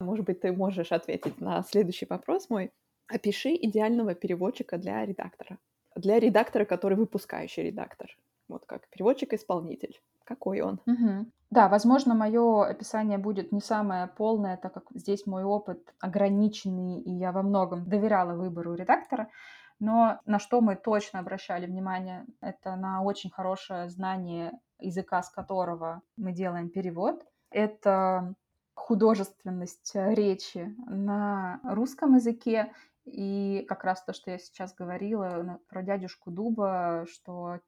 [0.00, 2.70] Может быть, ты можешь ответить на следующий вопрос мой.
[3.08, 5.58] Опиши идеального переводчика для редактора.
[5.94, 8.16] Для редактора, который выпускающий редактор.
[8.48, 10.00] Вот как переводчик-исполнитель.
[10.24, 10.80] Какой он?
[10.86, 11.32] Мгм.
[11.50, 17.10] Да, возможно, мое описание будет не самое полное, так как здесь мой опыт ограниченный, и
[17.10, 19.30] я во многом доверяла выбору редактора.
[19.78, 26.02] Но на что мы точно обращали внимание, это на очень хорошее знание языка, с которого
[26.16, 27.24] мы делаем перевод.
[27.50, 28.34] Это
[28.76, 32.72] художественность речи на русском языке
[33.04, 37.60] и как раз то, что я сейчас говорила про дядюшку Дуба, что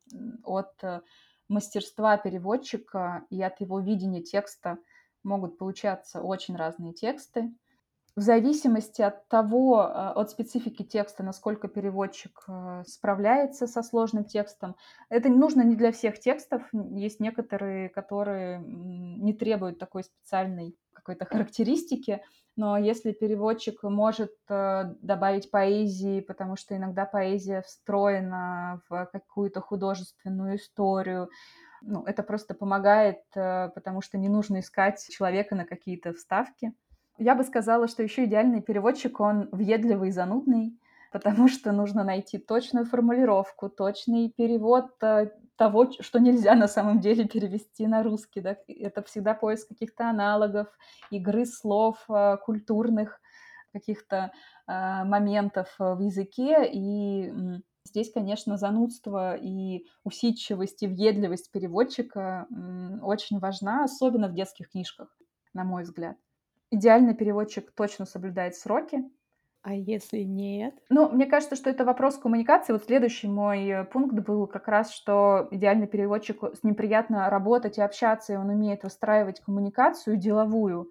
[0.44, 1.03] от
[1.49, 4.79] мастерства переводчика и от его видения текста
[5.23, 7.53] могут получаться очень разные тексты.
[8.16, 14.75] В зависимости от того, э, от специфики текста, насколько переводчик э, справляется со сложным текстом,
[15.09, 16.62] это нужно не для всех текстов.
[16.73, 22.21] Есть некоторые, которые не требуют такой специальной какой-то характеристики,
[22.57, 30.57] но если переводчик может э, добавить поэзии, потому что иногда поэзия встроена в какую-то художественную
[30.57, 31.31] историю,
[31.83, 36.73] ну, это просто помогает, э, потому что не нужно искать человека на какие-то вставки.
[37.17, 40.77] Я бы сказала, что еще идеальный переводчик, он въедливый и занудный,
[41.12, 47.27] потому что нужно найти точную формулировку, точный перевод э, того, что нельзя на самом деле
[47.27, 48.40] перевести на русский.
[48.40, 48.57] Да?
[48.68, 50.68] Это всегда поиск каких-то аналогов,
[51.11, 53.21] игры слов, э, культурных
[53.73, 54.33] каких-то
[54.66, 56.68] э, моментов в языке.
[56.73, 57.33] И
[57.85, 62.47] здесь, конечно, занудство и усидчивость и въедливость переводчика
[63.03, 65.16] очень важна, особенно в детских книжках,
[65.55, 66.16] на мой взгляд.
[66.71, 69.03] Идеальный переводчик точно соблюдает сроки,
[69.62, 70.75] а если нет?
[70.90, 72.73] Ну, мне кажется, что это вопрос коммуникации.
[72.73, 77.83] Вот следующий мой пункт был как раз, что идеальный переводчик, с ним приятно работать и
[77.83, 80.88] общаться, и он умеет выстраивать коммуникацию деловую.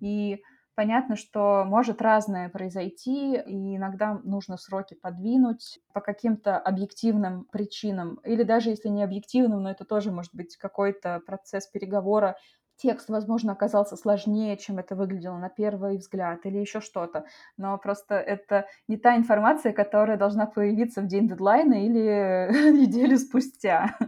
[0.00, 0.42] И
[0.74, 8.42] понятно, что может разное произойти, и иногда нужно сроки подвинуть по каким-то объективным причинам, или
[8.42, 12.36] даже если не объективным, но это тоже может быть какой-то процесс переговора
[12.78, 17.26] текст, возможно, оказался сложнее, чем это выглядело на первый взгляд, или еще что-то.
[17.56, 23.98] Но просто это не та информация, которая должна появиться в день дедлайна или неделю спустя.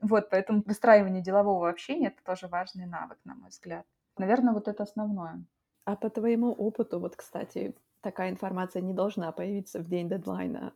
[0.08, 3.84] Вот, поэтому выстраивание делового общения— это тоже важный навык, на мой взгляд.
[4.18, 5.44] Наверное, вот это основное.
[5.84, 10.74] А по твоему опыту, вот, кстати, такая информация не должна появиться в день дедлайна.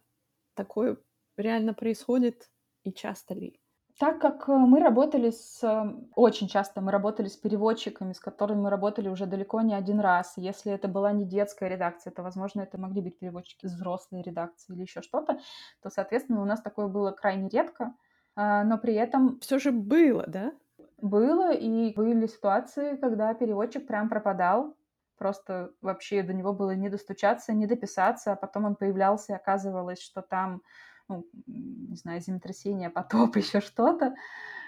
[0.54, 0.96] Такое
[1.36, 2.50] реально происходит
[2.82, 3.59] и часто ли?
[4.00, 8.62] Так как э, мы работали с эм, очень часто мы работали с переводчиками, с которыми
[8.62, 10.32] мы работали уже далеко не один раз.
[10.38, 14.72] Если это была не детская редакция, то, возможно, это могли быть переводчики из взрослой редакции
[14.72, 15.38] или еще что-то,
[15.82, 17.92] то, соответственно, у нас такое было крайне редко.
[18.36, 19.38] А, но при этом...
[19.40, 20.52] Все же было, да?
[21.02, 24.76] Было, и были ситуации, когда переводчик прям пропадал,
[25.18, 30.00] просто вообще до него было не достучаться, не дописаться, а потом он появлялся, и оказывалось,
[30.00, 30.62] что там
[31.10, 34.14] ну, не знаю, землетрясение, потоп, еще что-то,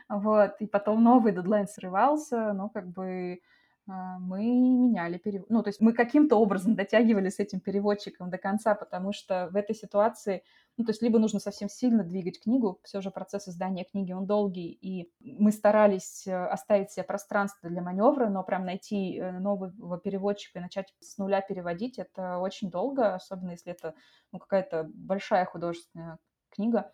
[0.09, 3.41] вот, и потом новый дедлайн срывался, но как бы
[3.89, 5.51] а, мы меняли перевод.
[5.51, 9.57] Ну, то есть мы каким-то образом дотягивали с этим переводчиком до конца, потому что в
[9.57, 10.45] этой ситуации,
[10.77, 14.27] ну, то есть либо нужно совсем сильно двигать книгу, все же процесс издания книги, он
[14.27, 19.99] долгий, и мы старались э, оставить себе пространство для маневра, но прям найти э, нового
[19.99, 23.95] переводчика и начать с нуля переводить, это очень долго, особенно если это
[24.31, 26.19] ну, какая-то большая художественная
[26.53, 26.93] книга,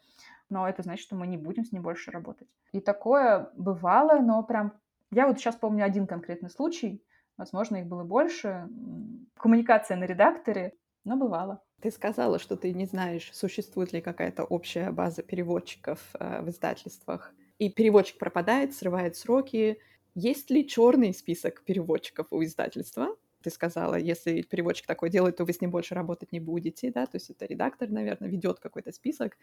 [0.48, 2.48] но это значит, что мы не будем с ней больше работать.
[2.72, 4.72] И такое бывало, но прям...
[5.10, 7.02] Я вот сейчас помню один конкретный случай,
[7.36, 8.68] возможно, их было больше.
[9.36, 11.62] Коммуникация на редакторе, но бывало.
[11.80, 17.32] Ты сказала, что ты не знаешь, существует ли какая-то общая база переводчиков э, в издательствах.
[17.58, 19.78] И переводчик пропадает, срывает сроки.
[20.14, 23.16] Есть ли черный список переводчиков у издательства?
[23.48, 27.06] Ты сказала, если переводчик такой делает, то вы с ним больше работать не будете, да,
[27.06, 29.36] то есть это редактор, наверное, ведет какой-то список.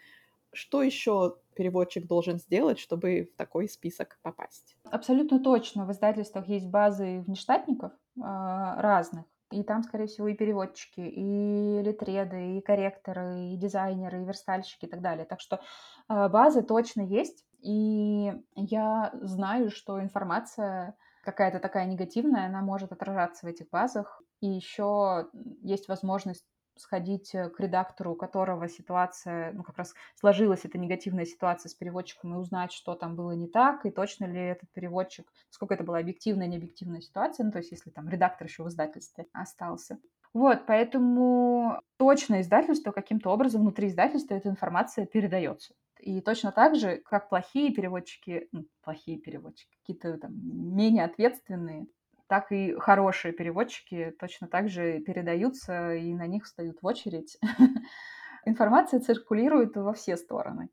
[0.52, 4.76] Что еще переводчик должен сделать, чтобы в такой список попасть?
[4.84, 5.86] Абсолютно точно.
[5.86, 9.24] В издательствах есть базы внештатников э, разных.
[9.52, 14.88] И там, скорее всего, и переводчики, и литреды, и корректоры, и дизайнеры, и верстальщики и
[14.88, 15.24] так далее.
[15.24, 15.60] Так что
[16.08, 17.44] э, базы точно есть.
[17.66, 24.22] И я знаю, что информация какая-то такая негативная, она может отражаться в этих базах.
[24.40, 25.28] И еще
[25.62, 31.24] есть возможность сходить э, к редактору, у которого ситуация, ну, как раз сложилась эта негативная
[31.24, 35.26] ситуация с переводчиком, и узнать, что там было не так, и точно ли этот переводчик,
[35.50, 39.26] сколько это была объективная, необъективная ситуация, ну, то есть если там редактор еще в издательстве
[39.32, 39.98] остался.
[40.34, 45.74] Вот, поэтому точно издательство каким-то образом внутри издательства эта информация передается.
[46.00, 51.86] И точно так же, как плохие переводчики, ну, плохие переводчики, какие-то там менее ответственные,
[52.28, 57.38] так и хорошие переводчики точно так же передаются, и на них встают в очередь.
[58.44, 60.68] Информация циркулирует во все стороны.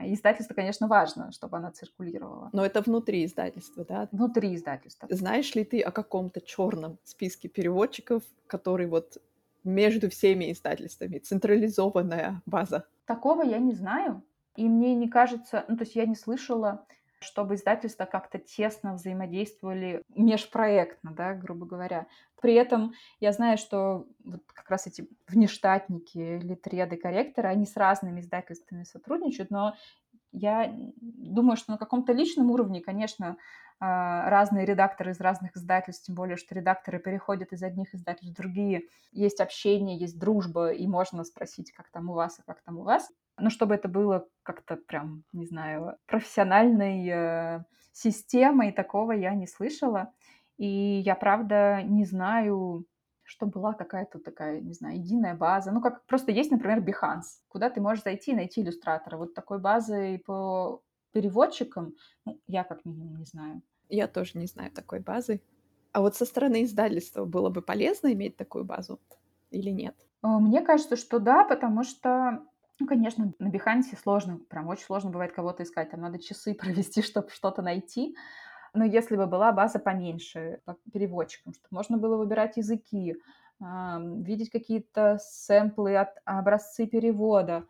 [0.00, 2.50] Издательство, конечно, важно, чтобы она циркулировала.
[2.52, 4.08] Но это внутри издательства, да?
[4.12, 5.08] Внутри издательства.
[5.10, 9.18] Знаешь ли ты о каком-то черном списке переводчиков, который вот
[9.64, 12.86] между всеми издательствами, централизованная база?
[13.06, 14.22] Такого я не знаю.
[14.58, 16.84] И мне не кажется, ну то есть я не слышала,
[17.20, 22.08] чтобы издательства как-то тесно взаимодействовали межпроектно, да, грубо говоря.
[22.42, 28.18] При этом я знаю, что вот как раз эти внештатники, литреды, корректоры, они с разными
[28.18, 29.76] издательствами сотрудничают, но
[30.32, 33.36] я думаю, что на каком-то личном уровне, конечно,
[33.78, 38.42] а, разные редакторы из разных издательств, тем более, что редакторы переходят из одних издательств в
[38.42, 38.88] другие.
[39.12, 42.82] Есть общение, есть дружба, и можно спросить, как там у вас, и как там у
[42.82, 43.08] вас.
[43.40, 50.12] Но чтобы это было как-то прям, не знаю, профессиональной э, системой, такого я не слышала.
[50.56, 50.66] И
[51.04, 52.84] я, правда, не знаю,
[53.22, 55.70] что была какая-то такая, не знаю, единая база.
[55.70, 59.18] Ну, как просто есть, например, Behance, куда ты можешь зайти и найти иллюстратора.
[59.18, 60.82] Вот такой базы по
[61.12, 63.62] переводчикам, ну, я как минимум не знаю.
[63.88, 65.40] Я тоже не знаю такой базы.
[65.92, 69.00] А вот со стороны издательства было бы полезно иметь такую базу
[69.50, 69.94] или нет?
[70.22, 72.44] А, мне кажется, что да, потому что,
[72.80, 75.90] ну, конечно, на Behance сложно, прям очень сложно бывает кого-то искать.
[75.90, 78.16] Там надо часы провести, чтобы что-то найти.
[78.74, 83.16] Но если бы была база поменьше по переводчикам, чтобы можно было выбирать языки,
[83.60, 87.64] видеть какие-то сэмплы, от, образцы перевода,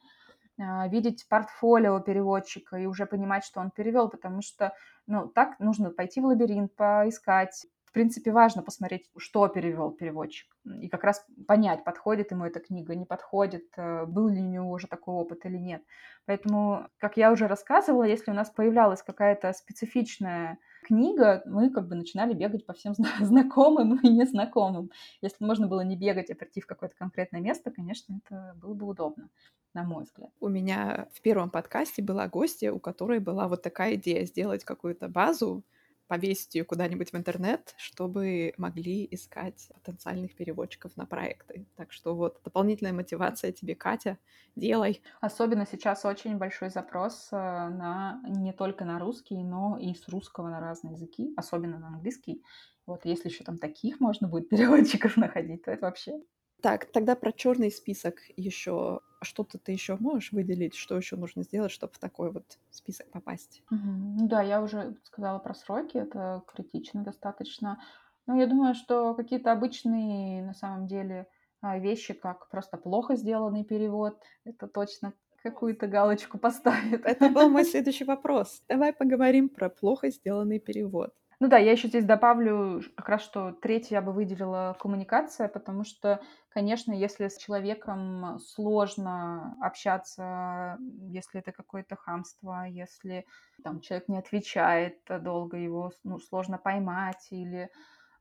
[0.61, 4.75] а, видеть портфолио переводчика и уже понимать, что он перевел, потому что,
[5.07, 7.67] ну, так нужно пойти в лабиринт, поискать.
[7.89, 12.95] В принципе, важно посмотреть, что перевел переводчик, и как раз понять, подходит ему эта книга,
[12.95, 15.83] не подходит, э, был ли у него уже такой опыт или нет.
[16.27, 21.95] Поэтому, как я уже рассказывала, если у нас появлялась какая-то специфичная книга, мы как бы
[21.95, 24.91] начинали бегать по всем знакомым и незнакомым.
[25.23, 28.87] Если можно было не бегать, а прийти в какое-то конкретное место, конечно, это было бы
[28.87, 29.31] удобно,
[29.73, 30.31] на мой взгляд.
[30.41, 35.09] У меня в первом подкасте была гостья, у которой была вот такая идея сделать какую-то
[35.09, 35.65] базу,
[36.09, 41.67] повесить ее куда-нибудь в интернет, чтобы могли искать потенциальных переводчиков на проекты.
[41.77, 44.19] Так что вот дополнительная мотивация тебе, Катя,
[44.57, 45.03] делай.
[45.21, 50.49] Особенно сейчас очень большой запрос э, на не только на русский, но и с русского
[50.49, 52.43] на разные языки, особенно на английский.
[52.87, 56.21] Вот если еще там таких можно будет переводчиков находить, то это вообще
[56.61, 59.01] так, тогда про черный список еще.
[59.23, 63.63] Что-то ты еще можешь выделить, что еще нужно сделать, чтобы в такой вот список попасть?
[63.71, 63.91] Угу.
[64.21, 67.83] Ну да, я уже сказала про сроки, это критично достаточно.
[68.27, 71.27] Но я думаю, что какие-то обычные на самом деле
[71.61, 77.05] а, вещи, как просто плохо сделанный перевод, это точно какую-то галочку поставит.
[77.05, 78.63] Это был мой следующий вопрос.
[78.69, 81.15] Давай поговорим про плохо сделанный перевод.
[81.41, 85.85] Ну да, я еще здесь добавлю как раз, что третье я бы выделила коммуникация, потому
[85.85, 93.25] что, конечно, если с человеком сложно общаться, если это какое-то хамство, если
[93.63, 97.71] там человек не отвечает долго, его ну, сложно поймать или,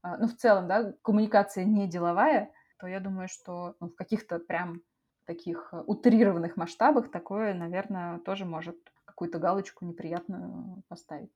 [0.04, 4.38] а, ну, в целом, да, коммуникация не деловая, то я думаю, что ну, в каких-то
[4.40, 4.82] прям
[5.26, 11.32] таких утрированных масштабах такое, наверное, тоже может какую-то галочку неприятную поставить.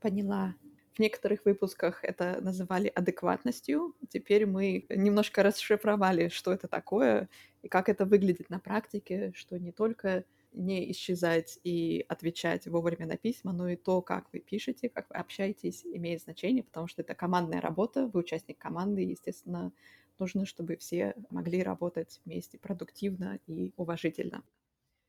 [0.00, 0.54] Поняла.
[0.94, 3.94] В некоторых выпусках это называли адекватностью.
[4.08, 7.28] Теперь мы немножко расшифровали, что это такое
[7.62, 13.16] и как это выглядит на практике, что не только не исчезать и отвечать вовремя на
[13.16, 17.14] письма, но и то, как вы пишете, как вы общаетесь, имеет значение, потому что это
[17.14, 19.72] командная работа, вы участник команды, и, естественно,
[20.18, 24.42] нужно, чтобы все могли работать вместе продуктивно и уважительно.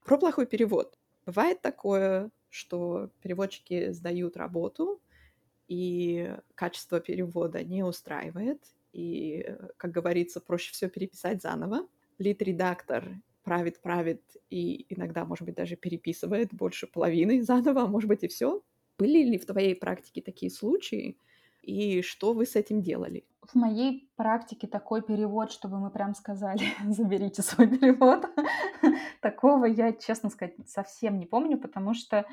[0.05, 0.99] Про плохой перевод.
[1.25, 5.01] Бывает такое, что переводчики сдают работу,
[5.71, 8.61] и качество перевода не устраивает,
[8.91, 11.87] и, как говорится, проще все переписать заново.
[12.17, 18.23] Лид-редактор правит, правит и иногда, может быть, даже переписывает больше половины заново, а может быть
[18.23, 18.61] и все.
[18.97, 21.17] Были ли в твоей практике такие случаи,
[21.61, 23.23] и что вы с этим делали?
[23.41, 28.25] В моей практике такой перевод, чтобы мы прям сказали, заберите свой перевод,
[29.21, 32.25] такого я, честно сказать, совсем не помню, потому что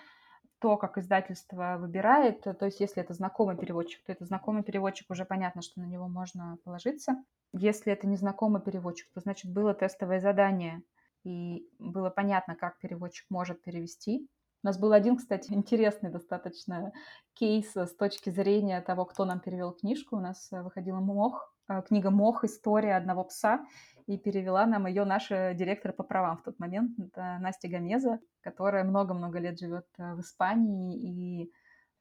[0.61, 5.25] то, как издательство выбирает, то есть если это знакомый переводчик, то это знакомый переводчик, уже
[5.25, 7.23] понятно, что на него можно положиться.
[7.53, 10.83] Если это незнакомый переводчик, то значит было тестовое задание,
[11.25, 14.29] и было понятно, как переводчик может перевести.
[14.63, 16.93] У нас был один, кстати, интересный достаточно
[17.35, 20.17] кейс с точки зрения того, кто нам перевел книжку.
[20.17, 22.45] У нас выходила «Мох», э, книга «Мох.
[22.45, 23.65] История одного пса»,
[24.09, 28.83] и перевела нам ее наша директор по правам в тот момент, это Настя Гомеза, которая
[28.85, 31.53] много-много лет живет э, в Испании и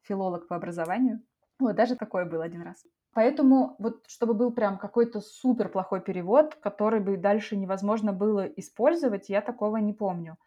[0.04, 1.22] филолог по образованию.
[1.60, 2.86] Вот даже такое было один раз.
[3.14, 9.28] Поэтому вот чтобы был прям какой-то супер плохой перевод, который бы дальше невозможно было использовать,
[9.28, 10.38] я такого не помню.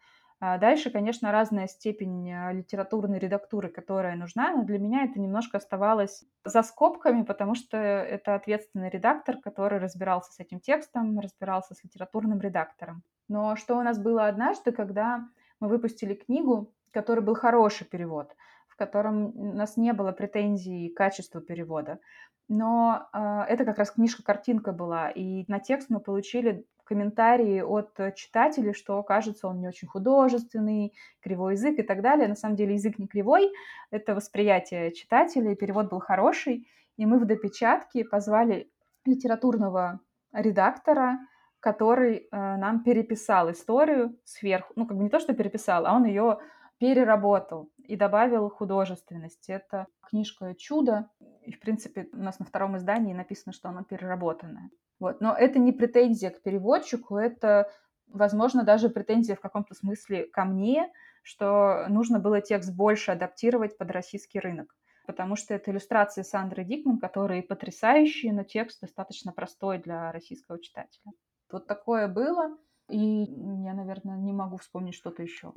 [0.43, 5.59] А дальше, конечно, разная степень а, литературной редактуры, которая нужна, но для меня это немножко
[5.59, 11.83] оставалось за скобками, потому что это ответственный редактор, который разбирался с этим текстом, разбирался с
[11.83, 13.03] литературным редактором.
[13.27, 15.27] Но что у нас было однажды, когда
[15.59, 18.35] мы выпустили книгу, который был хороший перевод,
[18.67, 21.99] в котором у нас не было претензий к качеству перевода.
[22.47, 28.11] Но э, это как раз книжка-картинка была, и на текст мы получили комментарии от э,
[28.13, 32.27] читателей, что кажется он не очень художественный, кривой язык и так далее.
[32.27, 33.49] На самом деле язык не кривой,
[33.91, 36.67] это восприятие читателей, перевод был хороший,
[36.97, 38.69] и мы в допечатке позвали
[39.05, 40.01] литературного
[40.33, 41.19] редактора,
[41.61, 46.03] который э, нам переписал историю сверху, ну как бы не то, что переписал, а он
[46.03, 46.39] ее
[46.81, 49.51] переработал и добавил художественности.
[49.51, 51.11] Это книжка «Чудо»,
[51.43, 54.71] и, в принципе, у нас на втором издании написано, что она переработанная.
[54.99, 55.21] Вот.
[55.21, 57.71] Но это не претензия к переводчику, это,
[58.07, 63.91] возможно, даже претензия в каком-то смысле ко мне, что нужно было текст больше адаптировать под
[63.91, 64.75] российский рынок.
[65.05, 71.11] Потому что это иллюстрации Сандры Дикман, которые потрясающие, но текст достаточно простой для российского читателя.
[71.51, 72.57] Вот такое было,
[72.89, 75.53] и я, наверное, не могу вспомнить что-то еще.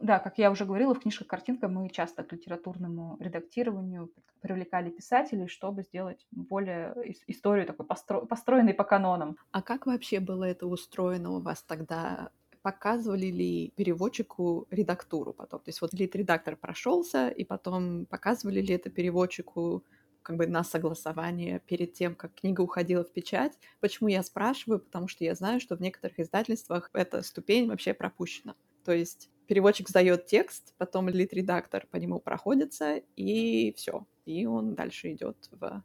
[0.00, 5.48] Да, как я уже говорила, в книжках картинка мы часто к литературному редактированию привлекали писателей,
[5.48, 6.94] чтобы сделать более
[7.26, 8.24] историю такой постро...
[8.24, 9.36] построенной по канонам.
[9.50, 12.30] А как вообще было это устроено у вас тогда?
[12.62, 15.60] Показывали ли переводчику редактуру потом?
[15.60, 19.84] То есть вот лид-редактор прошелся, и потом показывали ли это переводчику
[20.22, 23.58] как бы на согласование перед тем, как книга уходила в печать.
[23.80, 24.80] Почему я спрашиваю?
[24.80, 28.54] Потому что я знаю, что в некоторых издательствах эта ступень вообще пропущена.
[28.84, 34.06] То есть переводчик сдает текст, потом лид-редактор по нему проходится, и все.
[34.26, 35.82] И он дальше идет в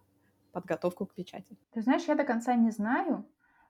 [0.51, 1.57] подготовку к печати.
[1.71, 3.25] Ты знаешь, я до конца не знаю,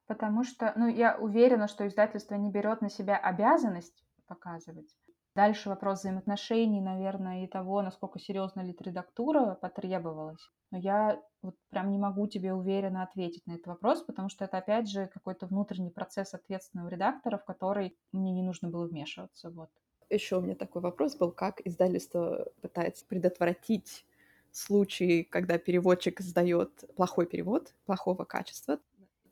[0.07, 4.97] потому что, ну, я уверена, что издательство не берет на себя обязанность показывать.
[5.35, 10.47] Дальше вопрос взаимоотношений, наверное, и того, насколько серьезно литредактура потребовалась.
[10.69, 14.57] Но я вот прям не могу тебе уверенно ответить на этот вопрос, потому что это,
[14.57, 19.49] опять же, какой-то внутренний процесс ответственного редактора, в который мне не нужно было вмешиваться.
[19.49, 19.69] Вот.
[20.13, 24.05] Еще у меня такой вопрос был, как издательство пытается предотвратить
[24.51, 28.79] случаи, когда переводчик сдает плохой перевод, плохого качества.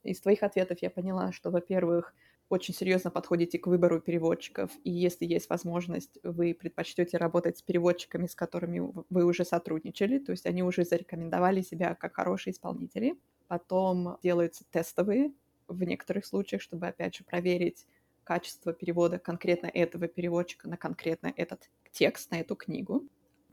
[0.03, 2.15] Из твоих ответов я поняла, что, во-первых,
[2.49, 8.25] очень серьезно подходите к выбору переводчиков, и если есть возможность, вы предпочтете работать с переводчиками,
[8.25, 13.17] с которыми вы уже сотрудничали, то есть они уже зарекомендовали себя как хорошие исполнители.
[13.47, 15.31] Потом делаются тестовые
[15.67, 17.85] в некоторых случаях, чтобы, опять же, проверить
[18.23, 23.03] качество перевода конкретно этого переводчика на конкретно этот текст, на эту книгу.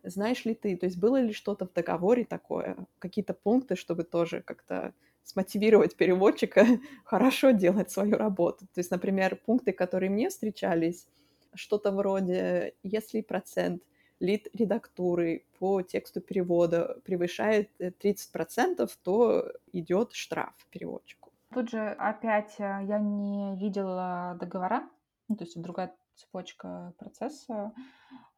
[0.03, 4.43] Знаешь ли ты, то есть было ли что-то в договоре такое, какие-то пункты, чтобы тоже
[4.43, 6.67] как-то смотивировать переводчика
[7.05, 8.67] хорошо делать свою работу.
[8.73, 11.07] То есть, например, пункты, которые мне встречались,
[11.55, 13.83] что-то вроде, если процент
[14.21, 21.18] лид редактуры по тексту перевода превышает 30%, э, то идет штраф переводчику.
[21.53, 24.89] Тут же опять э, я не видела договора,
[25.29, 27.73] ну, то есть другая цепочка процесса.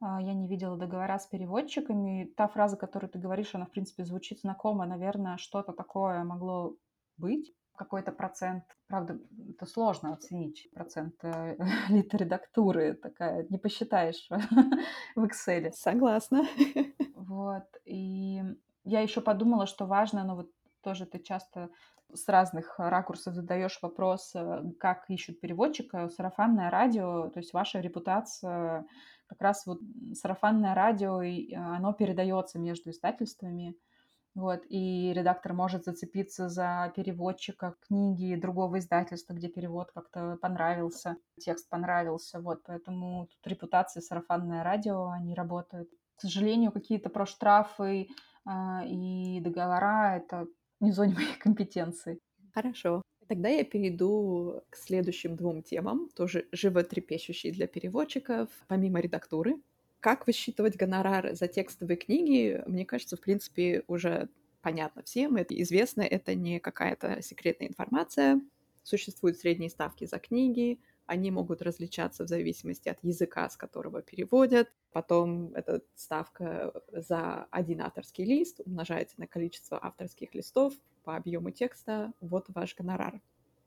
[0.00, 2.32] А, я не видела договора с переводчиками.
[2.36, 4.86] Та фраза, которую ты говоришь, она, в принципе, звучит знакомо.
[4.86, 6.76] Наверное, что-то такое могло
[7.16, 7.52] быть.
[7.76, 11.56] Какой-то процент, правда, это сложно оценить, процент э,
[11.88, 14.28] литередактуры такая, не посчитаешь
[15.16, 15.72] в Excel.
[15.72, 16.44] Согласна.
[17.30, 18.42] Вот, и
[18.82, 20.50] я еще подумала, что важно, ну вот
[20.82, 21.70] тоже ты часто
[22.14, 28.86] с разных ракурсов задаешь вопрос, э, как ищут переводчика, сарафанное радио, то есть ваша репутация,
[29.26, 29.78] как раз вот
[30.14, 33.76] сарафанное радио, и оно передается между издательствами.
[34.36, 41.68] Вот, и редактор может зацепиться за переводчика книги другого издательства, где перевод как-то понравился, текст
[41.68, 42.40] понравился.
[42.40, 45.90] Вот, поэтому тут репутация, сарафанное радио, они работают.
[46.14, 48.06] К сожалению, какие-то проштрафы
[48.46, 48.50] э,
[48.86, 50.46] и договора— это
[50.80, 52.18] не в зоне моей компетенции.
[52.52, 53.02] Хорошо.
[53.28, 59.56] Тогда я перейду к следующим двум темам, тоже животрепещущие для переводчиков, помимо редактуры.
[60.00, 64.28] Как высчитывать гонорар за текстовые книги, мне кажется, в принципе, уже
[64.62, 68.40] понятно всем, это известно, это не какая-то секретная информация.
[68.82, 74.70] Существуют средние ставки за книги, они могут различаться в зависимости от языка, с которого переводят.
[74.92, 82.12] Потом эта ставка за один авторский лист умножается на количество авторских листов по объему текста.
[82.20, 83.20] Вот ваш гонорар.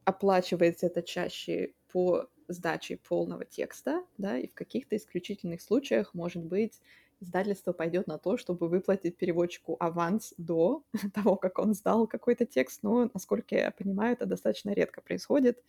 [0.06, 6.80] Оплачивается это чаще по сдаче полного текста, да, и в каких-то исключительных случаях может быть
[7.20, 12.84] издательство пойдет на то, чтобы выплатить переводчику аванс до того, как он сдал какой-то текст.
[12.84, 15.62] Но, насколько я понимаю, это достаточно редко происходит.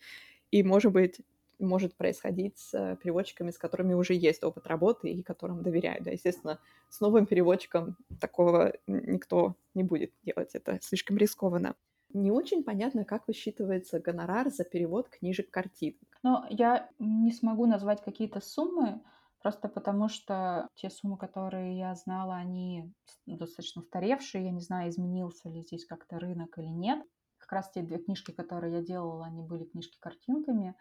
[0.51, 1.19] И, может быть,
[1.59, 6.03] может происходить с переводчиками, с которыми уже есть опыт работы и которым доверяют.
[6.03, 10.55] Да, естественно, с новым переводчиком такого никто не будет делать.
[10.55, 11.75] Это слишком рискованно.
[12.13, 16.19] Не очень понятно, как высчитывается гонорар за перевод книжек картинок.
[16.23, 19.01] Но я не смогу назвать какие-то суммы,
[19.41, 22.93] просто потому что те суммы, которые я знала, они
[23.25, 24.45] достаточно устаревшие.
[24.45, 27.05] Я не знаю, изменился ли здесь как-то рынок или нет.
[27.37, 30.73] Как раз те две книжки, которые я делала, они были книжки картинками.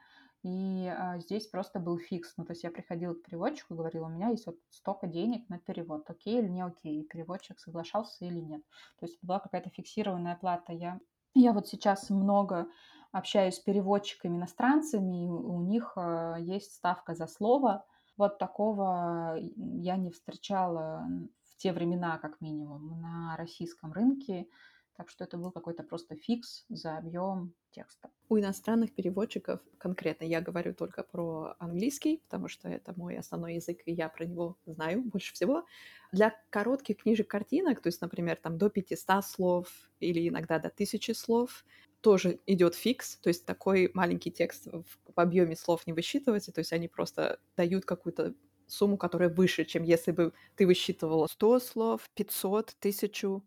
[0.44, 2.34] И а, здесь просто был фикс.
[2.36, 5.58] Ну, то есть я приходила к переводчику, говорила, у меня есть вот столько денег на
[5.58, 7.00] перевод, окей или не окей.
[7.00, 8.62] И переводчик соглашался или нет.
[9.00, 10.72] То есть была какая-то фиксированная плата.
[10.72, 11.00] Я
[11.34, 12.68] я вот сейчас много
[13.10, 17.84] общаюсь с переводчиками иностранцами, и у них э, есть ставка за слово.
[18.16, 21.04] Вот такого я не встречала
[21.42, 24.46] в те времена, как минимум, на российском рынке.
[24.96, 28.10] Так что это был какой-то просто фикс за объем текста.
[28.28, 33.80] У иностранных переводчиков, конкретно я говорю только про английский, потому что это мой основной язык,
[33.86, 35.66] и я про него знаю больше всего.
[36.12, 39.68] Для коротких книжек картинок, то есть, например, там до 500 слов
[39.98, 41.64] или иногда до 1000 слов,
[42.00, 44.84] тоже идет фикс, то есть такой маленький текст в,
[45.18, 48.34] объеме слов не высчитывается, то есть они просто дают какую-то
[48.66, 53.42] сумму, которая выше, чем если бы ты высчитывала 100 слов, 500, 1000,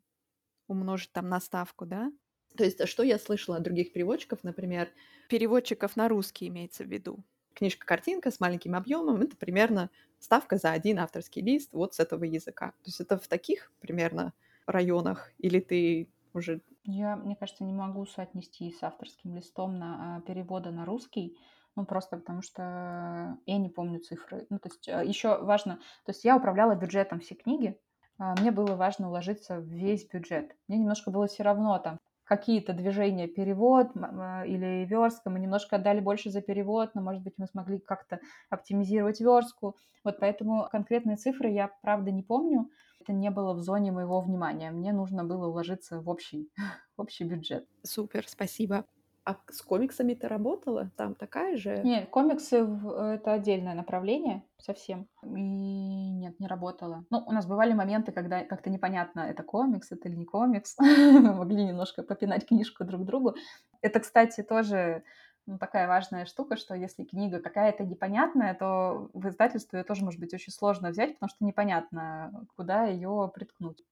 [0.67, 2.11] умножить там на ставку, да?
[2.55, 4.89] То есть, что я слышала от других переводчиков, например,
[5.29, 7.23] переводчиков на русский имеется в виду.
[7.53, 9.89] Книжка-картинка с маленьким объемом это примерно
[10.19, 12.71] ставка за один авторский лист вот с этого языка.
[12.71, 14.33] То есть это в таких примерно
[14.65, 16.61] районах, или ты уже...
[16.83, 21.37] Я, мне кажется, не могу соотнести с авторским листом на а, перевода на русский,
[21.75, 24.47] ну, просто потому что я не помню цифры.
[24.49, 25.77] Ну, то есть а, еще важно...
[26.05, 27.86] То есть я управляла бюджетом все книги, а,
[28.17, 30.55] мне было важно уложиться в весь бюджет.
[30.67, 35.29] Мне немножко было все равно там какие-то движения перевод а, или верстка.
[35.29, 39.75] Мы немножко отдали больше за перевод, но, может быть, мы смогли как-то оптимизировать верстку.
[40.03, 42.69] Вот поэтому конкретные цифры я, правда, не помню.
[42.99, 44.71] Это не было в зоне моего внимания.
[44.71, 46.51] Мне нужно было уложиться в общий,
[46.97, 47.65] в общий бюджет.
[47.83, 48.85] Супер, спасибо.
[49.27, 50.89] А с комиксами ты работала?
[50.95, 51.81] Там такая же?
[51.83, 52.55] Нет, комиксы—
[52.97, 55.09] это отдельное направление совсем.
[55.21, 57.03] И нет, не работала.
[57.09, 60.77] Ну, у нас бывали моменты, когда как-то непонятно, это комикс, это или не комикс.
[60.79, 63.35] Мы могли немножко попинать книжку друг другу.
[63.81, 65.03] Это, кстати, тоже
[65.45, 70.21] ну, такая важная штука, что если книга какая-то непонятная, то в издательстве ее тоже может
[70.21, 73.83] быть очень сложно взять, потому что непонятно, куда ее приткнуть.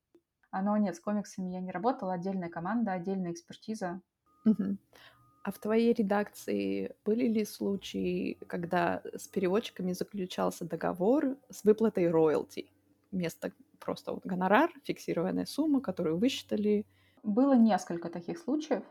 [0.52, 4.00] А но нет, с комиксами я не работала, отдельная команда, отдельная экспертиза.
[4.46, 4.78] Угу.
[5.46, 12.66] А в твоей редакции были ли случаи, когда с переводчиками заключался договор с выплатой роялти?
[13.12, 16.84] Вместо просто вот гонорар, фиксированная сумма, которую высчитали?
[17.22, 18.84] Было несколько таких случаев.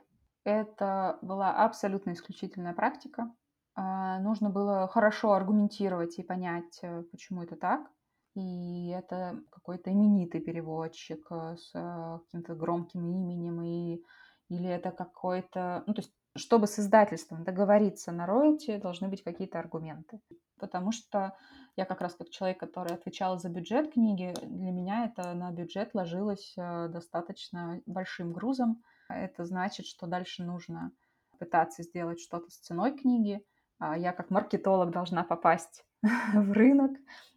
[0.44, 3.34] Это была абсолютно исключительная практика.
[3.74, 7.90] А, нужно было хорошо аргументировать и понять, э, почему это так.
[8.36, 14.04] И это какой-то именитый переводчик э, с э, каким-то громким именем, и,
[14.50, 15.82] или это какой-то...
[15.88, 20.20] Ну, то есть чтобы с издательством договориться на роялти, должны быть какие-то аргументы.
[20.58, 21.36] Потому что
[21.76, 25.90] я как раз как человек, который отвечал за бюджет книги, для меня это на бюджет
[25.94, 28.82] ложилось э, достаточно большим грузом.
[29.08, 30.92] Это значит, что дальше нужно
[31.38, 33.44] пытаться сделать что-то с ценой книги.
[33.78, 36.92] А я как маркетолог должна попасть в рынок.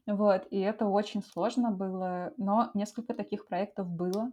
[0.08, 4.32] Вот, и это очень сложно было, но несколько таких проектов было.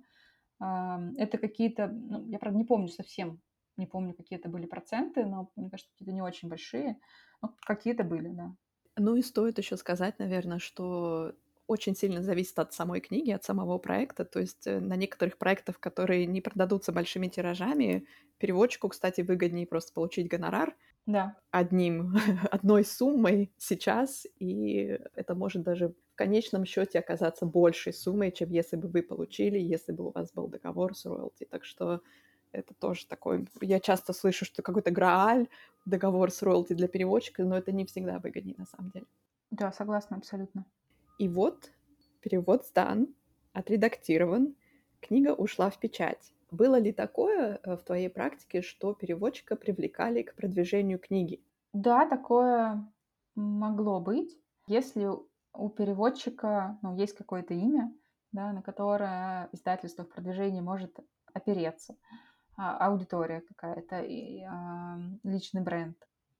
[0.60, 3.40] Это какие-то, ну, я правда не помню совсем
[3.76, 6.98] не помню, какие это были проценты, но мне кажется, какие-то не очень большие.
[7.42, 8.54] Ну, какие-то были, да.
[8.96, 11.34] Ну и стоит еще сказать, наверное, что
[11.66, 14.24] очень сильно зависит от самой книги, от самого проекта.
[14.24, 18.06] То есть э, на некоторых проектах, которые не продадутся большими тиражами,
[18.38, 21.36] переводчику, кстати, выгоднее просто получить гонорар да.
[21.50, 22.14] одним,
[22.50, 28.76] одной суммой сейчас, и это может даже в конечном счете оказаться большей суммой, чем если
[28.76, 31.46] бы вы получили, если бы у вас был договор с роялти.
[31.50, 32.02] Так что
[32.54, 33.48] это тоже такой...
[33.60, 35.48] Я часто слышу, что какой-то грааль,
[35.84, 39.06] договор с роялти для переводчика, но это не всегда выгоднее на самом деле.
[39.50, 40.64] Да, согласна абсолютно.
[41.18, 41.70] И вот
[42.20, 43.08] перевод сдан,
[43.52, 44.54] отредактирован,
[45.00, 46.32] книга ушла в печать.
[46.50, 51.42] Было ли такое э, в твоей практике, что переводчика привлекали к продвижению книги?
[51.72, 52.88] Да, такое
[53.34, 54.38] могло быть.
[54.66, 55.08] Если
[55.52, 57.92] у переводчика ну, есть какое-то имя,
[58.32, 60.98] да, на которое издательство в продвижении может
[61.32, 61.96] опереться.
[62.56, 65.96] А, аудитория какая-то, и, а, личный бренд.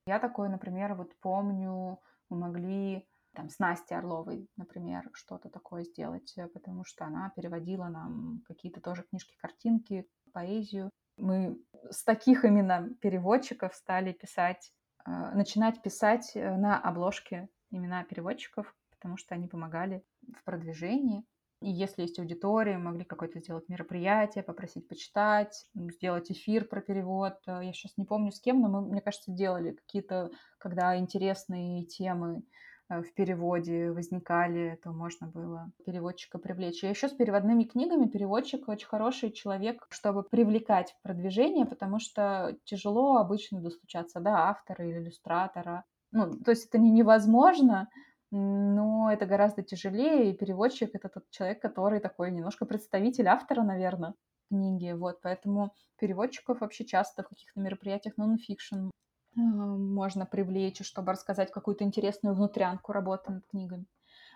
[0.07, 1.99] Я такое, например, вот помню,
[2.29, 7.87] мы могли там, с Настей Орловой, например, что-то такое сделать, э, потому что она переводила
[7.87, 10.91] нам какие-то тоже книжки, картинки, поэзию.
[11.17, 11.59] Мы
[11.91, 14.73] с таких именно переводчиков стали писать,
[15.05, 21.25] э, начинать писать э, на обложке имена переводчиков, потому что они помогали в продвижении.
[21.65, 27.35] И если есть аудитория, могли какое-то сделать мероприятие, попросить почитать, сделать эфир про перевод.
[27.47, 32.43] Я сейчас не помню с кем, но мы, мне кажется, делали какие-то, когда интересные темы
[32.89, 36.85] Э, в переводе возникали, то можно было переводчика привлечь.
[36.85, 42.57] И еще с переводными книгами переводчик очень хороший человек, чтобы привлекать в продвижение, потому что
[42.65, 45.85] тяжело обычно достучаться до автора или иллюстратора.
[46.13, 47.89] Ну, то есть это не невозможно,
[48.37, 54.15] но это гораздо тяжелее, и переводчик— это тот человек, который такой немножко представитель автора, наверное,
[54.49, 54.91] книги.
[54.91, 58.91] Вот, поэтому переводчиков вообще часто в каких-то мероприятиях нон-фикшн
[59.37, 63.87] а, можно привлечь, чтобы рассказать какую-то интересную внутрянку работы над книгами.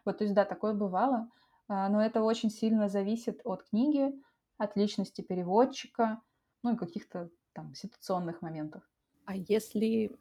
[0.04, 1.28] Вот, то есть, да, такое бывало,
[1.66, 4.12] а, но это очень сильно зависит от книги,
[4.58, 6.22] от личности переводчика,
[6.62, 8.84] ну и каких-то там ситуационных моментов.
[9.24, 10.16] А если,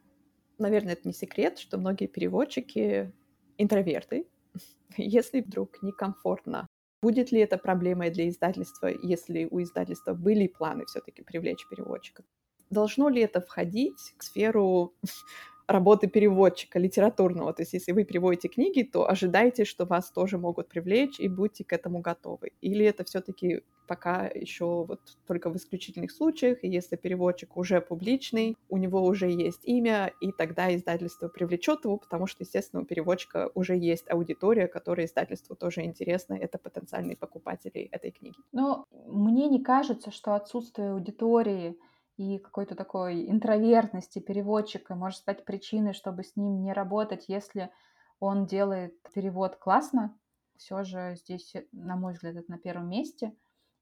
[0.57, 3.13] наверное, это не секрет, что многие переводчики
[3.57, 4.27] интроверты,
[4.97, 6.67] если вдруг некомфортно,
[7.01, 12.25] будет ли это проблемой для издательства, если у издательства были планы все-таки привлечь переводчиков?
[12.69, 14.93] должно ли это входить в сферу
[15.68, 17.53] работы переводчика литературного.
[17.53, 21.63] То есть если вы переводите книги, то ожидайте, что вас тоже могут привлечь, и будьте
[21.63, 22.51] к этому готовы.
[22.61, 28.57] Или это все-таки пока еще вот только в исключительных случаях, и если переводчик уже публичный,
[28.70, 33.49] у него уже есть имя, и тогда издательство привлечет его, потому что, естественно, у переводчика
[33.55, 38.38] уже есть аудитория, которая издательству тоже интересна, это потенциальные покупатели этой книги.
[38.51, 41.78] Но мне не кажется, что отсутствие аудитории
[42.18, 47.72] и какой-то такой интровертности переводчика может стать причиной, чтобы с ним не работать, если
[48.20, 50.18] он делает перевод классно.
[50.57, 53.34] Все же здесь, на мой взгляд, это на первом месте.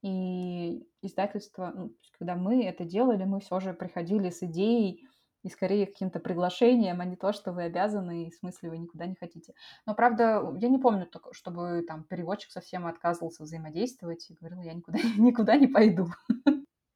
[0.02, 5.08] И издательство, ну, когда мы это делали, мы все же приходили с идеей
[5.42, 9.06] и скорее каким-то приглашением, а не то, что вы обязаны, и в смысле вы никуда
[9.06, 9.54] не хотите.
[9.86, 15.00] Но, правда, я не помню, чтобы там переводчик совсем отказывался взаимодействовать и говорил, я никуда,
[15.18, 16.08] никуда не пойду.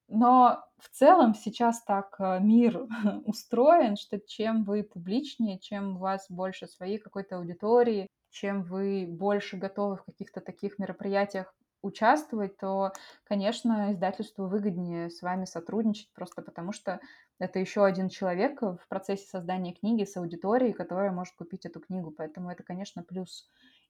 [0.10, 2.88] Но в целом сейчас так э, мир
[3.26, 9.58] устроен, что чем вы публичнее, чем у вас больше своей какой-то аудитории, чем вы больше
[9.58, 12.92] готовы в каких-то таких мероприятиях участвовать, то,
[13.24, 17.00] конечно, издательству выгоднее с вами сотрудничать, просто потому что
[17.40, 22.12] это еще один человек в процессе создания книги с аудиторией, которая может купить эту книгу.
[22.12, 23.48] Поэтому это, конечно, плюс.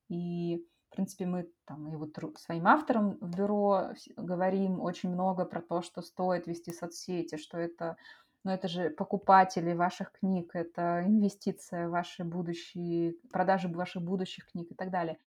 [0.10, 5.62] И в принципе, мы там и вот своим авторам в бюро говорим очень много про
[5.62, 7.95] то, что стоит вести соцсети, что это,
[8.43, 14.72] ну, это же покупатели ваших книг, это инвестиция в ваши будущие, продажи ваших будущих книг
[14.72, 15.20] и так далее.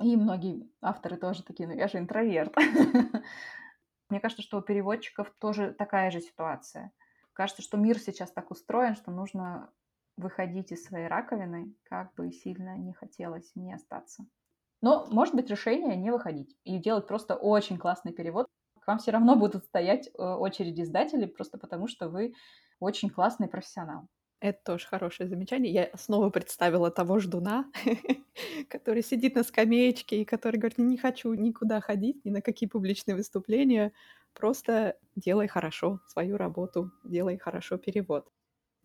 [0.00, 2.54] И многие авторы тоже такие, ну я же интроверт.
[4.08, 6.92] Мне кажется, что у переводчиков тоже такая же ситуация.
[7.34, 9.70] Кажется, что мир сейчас так устроен, что нужно
[10.18, 14.26] выходить из своей раковины, как бы сильно не хотелось не остаться.
[14.82, 18.46] Но может быть решение не выходить и делать просто очень классный перевод.
[18.80, 22.34] К вам все равно будут стоять э, очереди издателей, просто потому что вы
[22.80, 24.08] очень классный профессионал.
[24.40, 25.72] Это тоже хорошее замечание.
[25.72, 27.66] Я снова представила того ждуна,
[28.68, 33.16] который сидит на скамеечке и который говорит, не хочу никуда ходить, ни на какие публичные
[33.16, 33.92] выступления,
[34.34, 38.28] просто делай хорошо свою работу, делай хорошо перевод.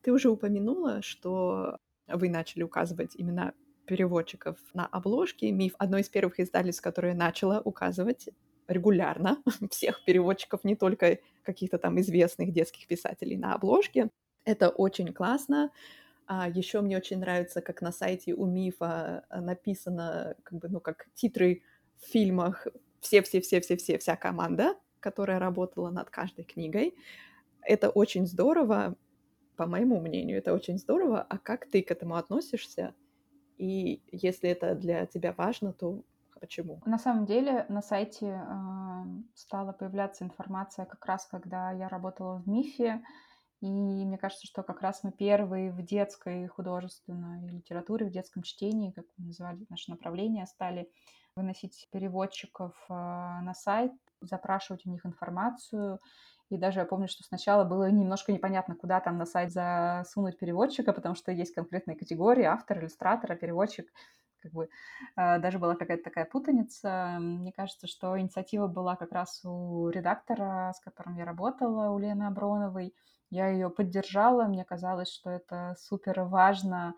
[0.03, 1.77] Ты уже упомянула, что
[2.07, 3.53] вы начали указывать имена
[3.85, 5.51] переводчиков на обложке.
[5.51, 8.29] Миф— одно из первых издательств, которое начало указывать
[8.67, 9.41] регулярно
[9.71, 14.09] всех переводчиков, не только каких-то там известных детских писателей на обложке.
[14.45, 15.71] Это очень классно.
[16.25, 21.07] А еще мне очень нравится, как на сайте у Мифа написано, как бы, ну, как
[21.13, 21.63] титры
[22.01, 22.67] в фильмах
[23.01, 26.95] все-все-все-все-все, вся команда, которая работала над каждой книгой.
[27.61, 28.95] Это очень здорово,
[29.55, 31.21] по моему мнению, это очень здорово.
[31.21, 32.93] А как ты к этому относишься?
[33.57, 36.03] И если это для тебя важно, то
[36.39, 36.81] почему?
[36.85, 39.03] На самом деле на сайте э,
[39.35, 43.01] стала появляться информация как раз, когда я работала в МИФе,
[43.61, 48.91] и мне кажется, что как раз мы первые в детской художественной литературе, в детском чтении,
[48.91, 50.91] как мы называли наше направление, стали
[51.35, 55.99] выносить переводчиков э, на сайт, запрашивать у них информацию.
[56.53, 60.93] И даже я помню, что сначала было немножко непонятно, куда там на сайт засунуть переводчика,
[60.93, 63.91] потому что есть конкретные категории, автор, иллюстратор, а переводчик.
[64.39, 64.69] Как бы
[65.17, 67.17] э, даже была какая-то такая путаница.
[67.19, 72.23] Мне кажется, что инициатива была как раз у редактора, с которым я работала, у Лены
[72.23, 72.93] Аброновой.
[73.31, 76.93] Я ее поддержала, мне казалось, что это супер важно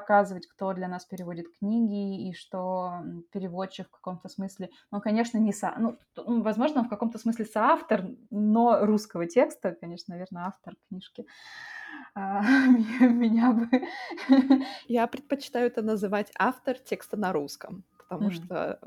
[0.00, 2.92] показывать, кто для нас переводит книги, и что
[3.32, 5.72] переводчик в каком-то смысле, ну, конечно, не со...
[5.78, 11.26] Ну, ну, возможно, он в каком-то смысле соавтор, но русского текста, конечно, наверное, автор книжки.
[12.14, 12.42] А,
[13.00, 13.68] меня бы...
[14.88, 18.78] Я предпочитаю это называть автор текста на русском, потому что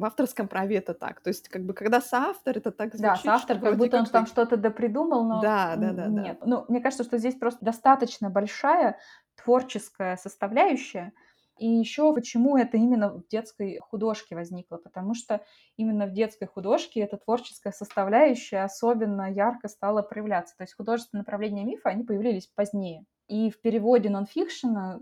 [0.00, 1.20] в авторском праве это так.
[1.20, 4.06] То есть, как бы, когда соавтор, это так звучит, Да, соавтор, как будто как он
[4.06, 6.38] там что-то допридумал, но да, да, да, нет.
[6.40, 6.46] Да.
[6.46, 8.98] Ну, мне кажется, что здесь просто достаточно большая
[9.42, 11.12] творческая составляющая,
[11.60, 14.78] и еще почему это именно в детской художке возникло?
[14.78, 15.42] Потому что
[15.76, 20.56] именно в детской художке эта творческая составляющая особенно ярко стала проявляться.
[20.56, 23.04] То есть художественные направления мифа, они появились позднее.
[23.28, 25.00] И в переводе нонфикшена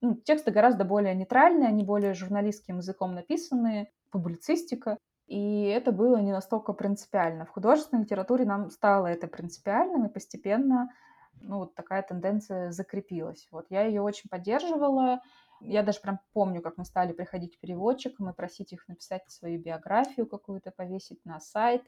[0.00, 4.96] ну, тексты гораздо более нейтральные, они более журналистским языком написанные, публицистика.
[5.26, 7.44] И это было не настолько принципиально.
[7.44, 10.90] В художественной литературе нам стало это принципиальным, и постепенно
[11.40, 13.48] ну, вот такая тенденция закрепилась.
[13.50, 15.20] Вот я ее очень поддерживала,
[15.60, 19.60] я даже прям помню, как мы стали приходить к переводчикам и просить их написать свою
[19.60, 21.82] биографию какую-то, повесить на сайт.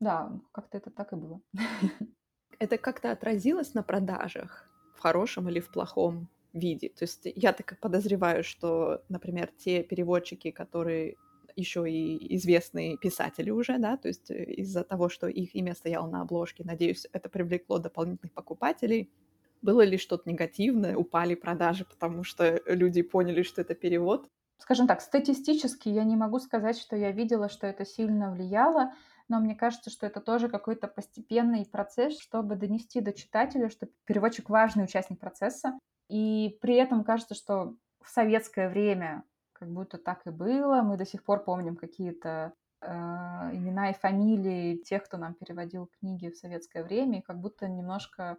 [0.00, 1.40] Да, как-то это так и было.
[2.60, 6.88] Это как-то отразилось на продажах в хорошем или в плохом виде?
[6.88, 11.16] То есть я так подозреваю, что, например, те переводчики, которые
[11.56, 16.08] еще и известные писатели уже, да, то есть э, из-за того, что их имя стояло
[16.08, 19.10] на обложке, надеюсь, это привлекло дополнительных покупателей,
[19.62, 24.28] было ли что-то негативное, упали продажи, потому что люди поняли, что это перевод?
[24.58, 28.92] Скажем так, статистически я не могу сказать, что я видела, что это сильно влияло,
[29.28, 34.50] но мне кажется, что это тоже какой-то постепенный процесс, чтобы донести до читателя, что переводчик
[34.50, 35.78] важный участник процесса.
[36.08, 39.24] И при этом кажется, что в советское время
[39.64, 40.82] как будто так и было.
[40.82, 42.52] Мы до сих пор помним какие-то
[42.82, 47.66] э, имена и фамилии тех, кто нам переводил книги в советское время, и как будто
[47.66, 48.36] немножко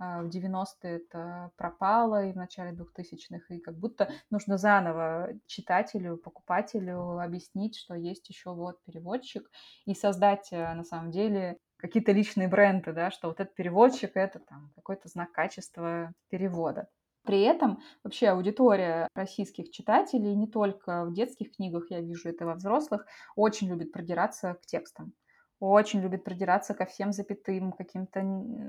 [0.00, 6.16] а, в 90-е это пропало и в начале 2000-х, и как будто нужно заново читателю,
[6.16, 9.48] покупателю объяснить, что есть еще вот переводчик,
[9.84, 14.40] и создать э, на самом деле какие-то личные бренды, да, что вот этот переводчик— это
[14.40, 16.88] там какой-то знак качества перевода.
[17.24, 22.54] При этом вообще аудитория российских читателей, не только в детских книгах, я вижу это во
[22.54, 25.14] взрослых, очень любит продираться к текстам
[25.60, 28.20] очень любит придираться ко всем запятым, каким-то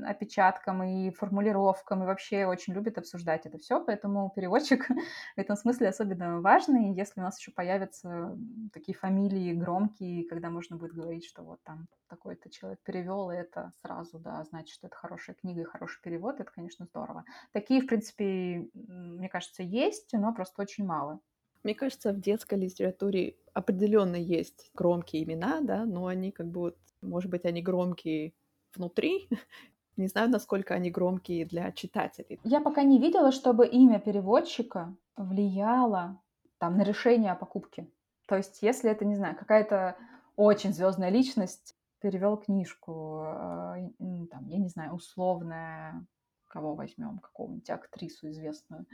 [0.06, 4.88] опечаткам и формулировкам, и вообще очень любит обсуждать это все, поэтому переводчик
[5.36, 8.38] в этом смысле особенно важный, если у нас еще появятся
[8.74, 13.74] такие фамилии громкие, когда можно будет говорить, что вот там такой-то человек перевел, и это
[13.82, 17.26] сразу, да, значит, что это хорошая книга и хороший перевод, это, конечно, здорово.
[17.52, 21.20] Такие, в принципе, мне кажется, есть, но просто очень мало.
[21.66, 26.78] Мне кажется, в детской литературе определенно есть громкие имена, да, но они как бы вот,
[27.02, 28.34] может быть, они громкие
[28.76, 29.28] внутри,
[29.98, 32.40] не знаю, насколько они громкие для читателей.
[32.44, 36.22] Я пока не видела, чтобы имя переводчика влияло
[36.60, 37.88] там на решение о покупке.
[38.28, 39.98] То есть, если это, не знаю, какая-то
[40.36, 43.90] очень звездная личность перевел книжку, э,
[44.30, 46.06] там, я не знаю, условная
[46.56, 48.86] кого возьмем, какого-нибудь актрису известную.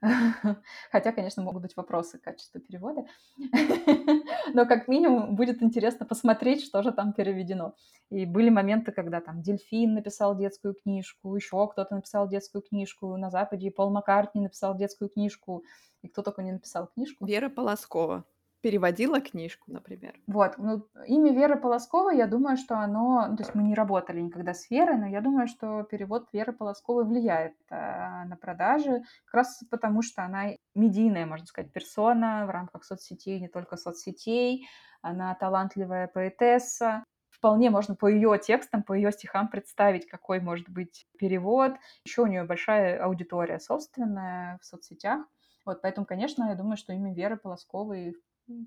[0.90, 3.04] Хотя, конечно, могут быть вопросы качества перевода.
[4.54, 7.74] Но как минимум будет интересно посмотреть, что же там переведено.
[8.08, 13.30] И были моменты, когда там Дельфин написал детскую книжку, еще кто-то написал детскую книжку на
[13.30, 15.62] Западе, Пол Маккартни написал детскую книжку,
[16.00, 17.26] и кто только не написал книжку.
[17.26, 18.24] Вера Полоскова
[18.60, 20.14] переводила книжку, например.
[20.26, 24.20] Вот, ну, имя Веры Полосковой, я думаю, что оно, ну, то есть мы не работали
[24.20, 29.34] никогда с Верой, но я думаю, что перевод Веры Полосковой влияет э, на продажи, как
[29.34, 34.66] раз потому, что она медийная, можно сказать, персона в рамках соцсетей, не только соцсетей,
[35.02, 37.04] она талантливая поэтесса,
[37.40, 41.72] вполне можно по ее текстам, по ее стихам представить, какой может быть перевод.
[42.04, 45.24] Еще у нее большая аудитория собственная в соцсетях.
[45.64, 48.14] Вот, поэтому, конечно, я думаю, что имя Веры Полосковой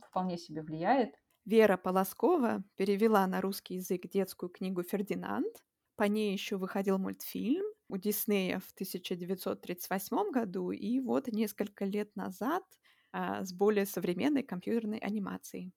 [0.08, 1.16] вполне себе влияет.
[1.46, 5.64] Вера Полоскова перевела на русский язык детскую книгу «Фердинанд».
[5.96, 12.64] По ней еще выходил мультфильм у Диснея в 1938 году, и вот несколько лет назад
[13.12, 15.72] а, с более современной компьютерной анимацией.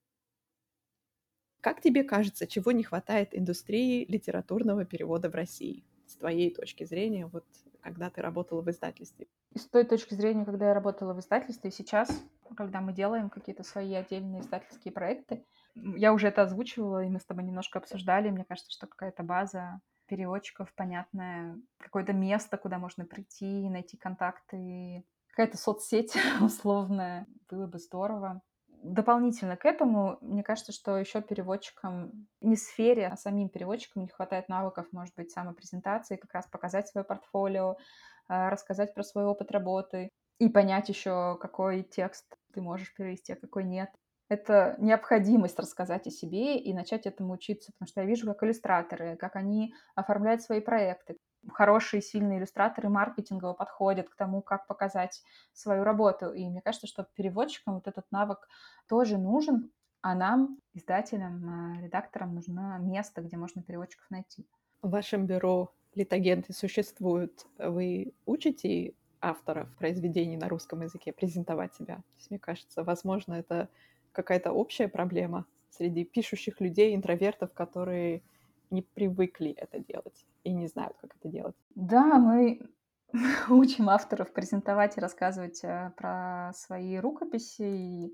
[1.61, 5.83] Как тебе кажется, чего не хватает индустрии литературного перевода в России?
[6.05, 7.45] С твоей точки зрения, вот
[7.81, 9.27] когда ты работала в издательстве?
[9.57, 12.23] с той точки зрения, когда я работала в издательстве, сейчас,
[12.55, 15.45] когда мы делаем какие-то свои отдельные издательские проекты,
[15.75, 18.29] я уже это озвучивала, и мы с тобой немножко обсуждали.
[18.29, 25.57] Мне кажется, что какая-то база переводчиков понятная, какое-то место, куда можно прийти, найти контакты, какая-то
[25.57, 28.41] соцсеть условная, было бы здорово.
[28.83, 34.49] Дополнительно к этому, мне кажется, что еще переводчикам, не сфере, а самим переводчикам не хватает
[34.49, 37.77] навыков, может быть, самопрезентации, как раз показать свое портфолио,
[38.27, 40.09] а, рассказать про свой опыт работы.
[40.39, 43.89] И понять еще, какой текст ты можешь перевести, а какой нет.
[44.29, 49.15] Это необходимость рассказать о себе и начать этому учиться, потому что я вижу, как иллюстраторы,
[49.15, 51.17] как они оформляют свои проекты.
[51.49, 55.23] Хорошие, сильные иллюстраторы маркетингово подходят к тому, как показать
[55.53, 56.33] свою работу.
[56.33, 58.49] И мне кажется, что переводчикам вот этот навык
[58.89, 59.71] тоже нужен,
[60.01, 64.45] а нам, издателям, э, редакторам, нужно место, где можно переводчиков найти.
[64.81, 67.45] В вашем бюро литагенты существуют.
[67.57, 71.95] Вы учите авторов произведений на русском языке презентовать себя?
[71.95, 73.69] То есть, мне кажется, возможно, это
[74.11, 78.21] какая-то общая проблема среди пишущих людей, интровертов, которые
[78.69, 81.55] не привыкли это делать и не знают, как это делать.
[81.75, 82.61] Да, мы
[83.49, 88.13] учим авторов презентовать и рассказывать э, про свои рукописи, и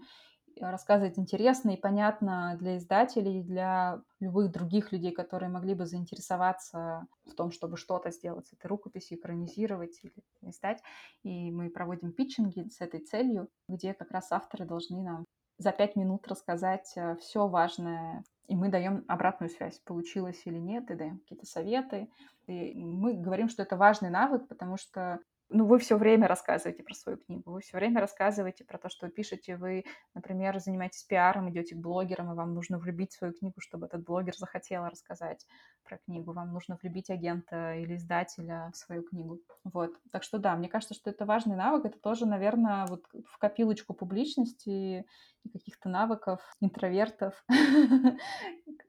[0.60, 7.34] рассказывать интересно и понятно для издателей, для любых других людей, которые могли бы заинтересоваться в
[7.34, 10.82] том, чтобы что-то сделать с этой рукописью, экранизировать или издать.
[11.24, 15.26] И мы проводим питчинги с этой целью, где как раз авторы должны нам
[15.58, 20.90] за пять минут рассказать э, все важное, и мы даем обратную связь, получилось или нет,
[20.92, 22.10] и даем какие-то советы.
[22.48, 25.20] И мы говорим, что это важный навык, потому что
[25.50, 29.06] ну, вы все время рассказываете про свою книгу, вы все время рассказываете про то, что
[29.06, 29.84] вы пишете, вы,
[30.14, 34.36] например, занимаетесь пиаром, идете к блогерам, и вам нужно влюбить свою книгу, чтобы этот блогер
[34.36, 35.46] захотел рассказать
[35.84, 39.40] про книгу, вам нужно влюбить агента или издателя в свою книгу.
[39.64, 39.92] Вот.
[40.12, 43.94] Так что да, мне кажется, что это важный навык, это тоже, наверное, вот в копилочку
[43.94, 45.06] публичности
[45.44, 47.44] и каких-то навыков интровертов,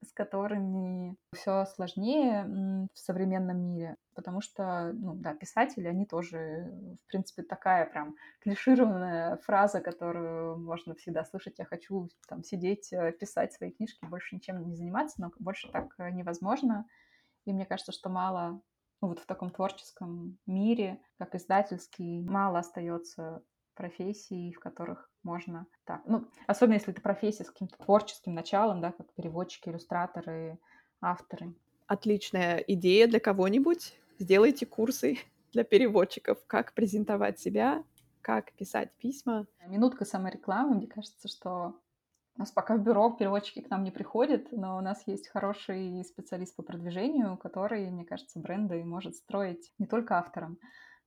[0.02, 6.70] с которыми все сложнее в современном мире, потому что, ну да, писатели, они тоже,
[7.04, 13.12] в принципе, такая прям клишированная фраза, которую можно всегда слышать, я хочу там сидеть, э,
[13.12, 16.83] писать свои книжки, больше ничем не заниматься, но больше так э, невозможно.
[17.44, 18.60] И мне кажется, что мало
[19.00, 23.42] ну, вот в таком творческом мире, как издательский, мало остается
[23.74, 26.02] профессий, в которых можно так.
[26.06, 30.58] Ну, особенно если это профессия с каким-то творческим началом, да, как переводчики, иллюстраторы,
[31.00, 31.54] авторы.
[31.86, 33.98] Отличная идея для кого-нибудь.
[34.18, 35.18] Сделайте курсы
[35.52, 37.84] для переводчиков, как презентовать себя,
[38.22, 39.46] как писать письма.
[39.66, 40.76] Минутка саморекламы.
[40.76, 41.74] Мне кажется, что
[42.36, 46.02] у нас пока в бюро переводчики к нам не приходят, но у нас есть хороший
[46.04, 50.58] специалист по продвижению, который, мне кажется, бренды может строить не только авторам,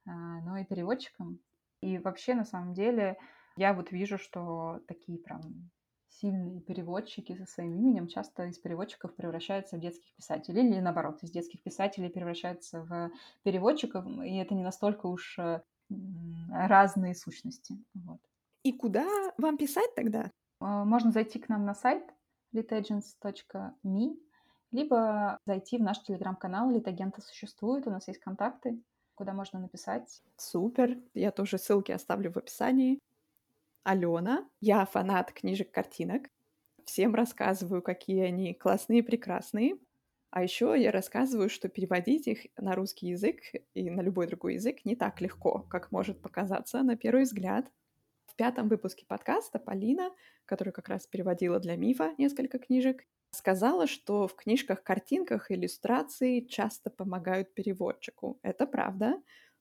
[0.05, 0.11] а,
[0.41, 1.39] но и переводчикам.
[1.81, 3.17] И вообще, на самом деле,
[3.57, 5.69] я вот вижу, что такие прям
[6.09, 11.29] сильные переводчики со своим именем часто из переводчиков превращаются в детских писателей, или наоборот, из
[11.29, 13.11] детских писателей превращаются в
[13.43, 15.37] переводчиков, и это не настолько уж
[16.49, 17.77] разные сущности.
[17.93, 18.19] Вот.
[18.63, 19.05] И куда
[19.37, 20.31] вам писать тогда?
[20.59, 22.03] А, можно зайти к нам на сайт
[22.53, 24.17] litagents.me,
[24.71, 28.81] либо зайти в наш телеграм-канал «Литагента существует», у нас есть контакты,
[29.15, 30.21] куда можно написать.
[30.37, 32.99] Супер, я тоже ссылки оставлю в описании.
[33.83, 36.27] Алена, я фанат книжек-картинок.
[36.85, 39.77] Всем рассказываю, какие они классные и прекрасные.
[40.29, 43.39] А еще я рассказываю, что переводить их на русский язык
[43.73, 47.71] и на любой другой язык не так легко, как может показаться на первый взгляд.
[48.37, 50.11] Пятом выпуске подкаста Полина,
[50.45, 57.55] которая как раз переводила для Мифа несколько книжек, сказала, что в книжках-картинках иллюстрации часто помогают
[57.55, 58.37] переводчику.
[58.43, 59.15] Это правда,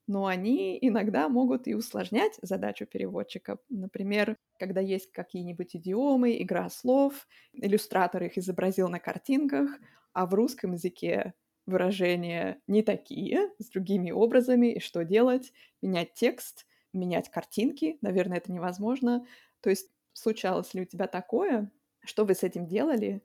[0.07, 3.57] но они иногда могут и усложнять задачу переводчика.
[3.71, 9.71] Например, когда есть какие-нибудь идиомы, игра слов, иллюстратор их изобразил на картинках,
[10.13, 11.33] а в русском языке
[11.65, 15.55] выражения не такие, с другими образами, и что делать?
[15.81, 16.67] Менять текст,
[16.97, 19.27] менять картинки, наверное, это невозможно.
[19.61, 21.71] То есть случалось ли у тебя такое?
[22.05, 23.23] Что вы с этим делали?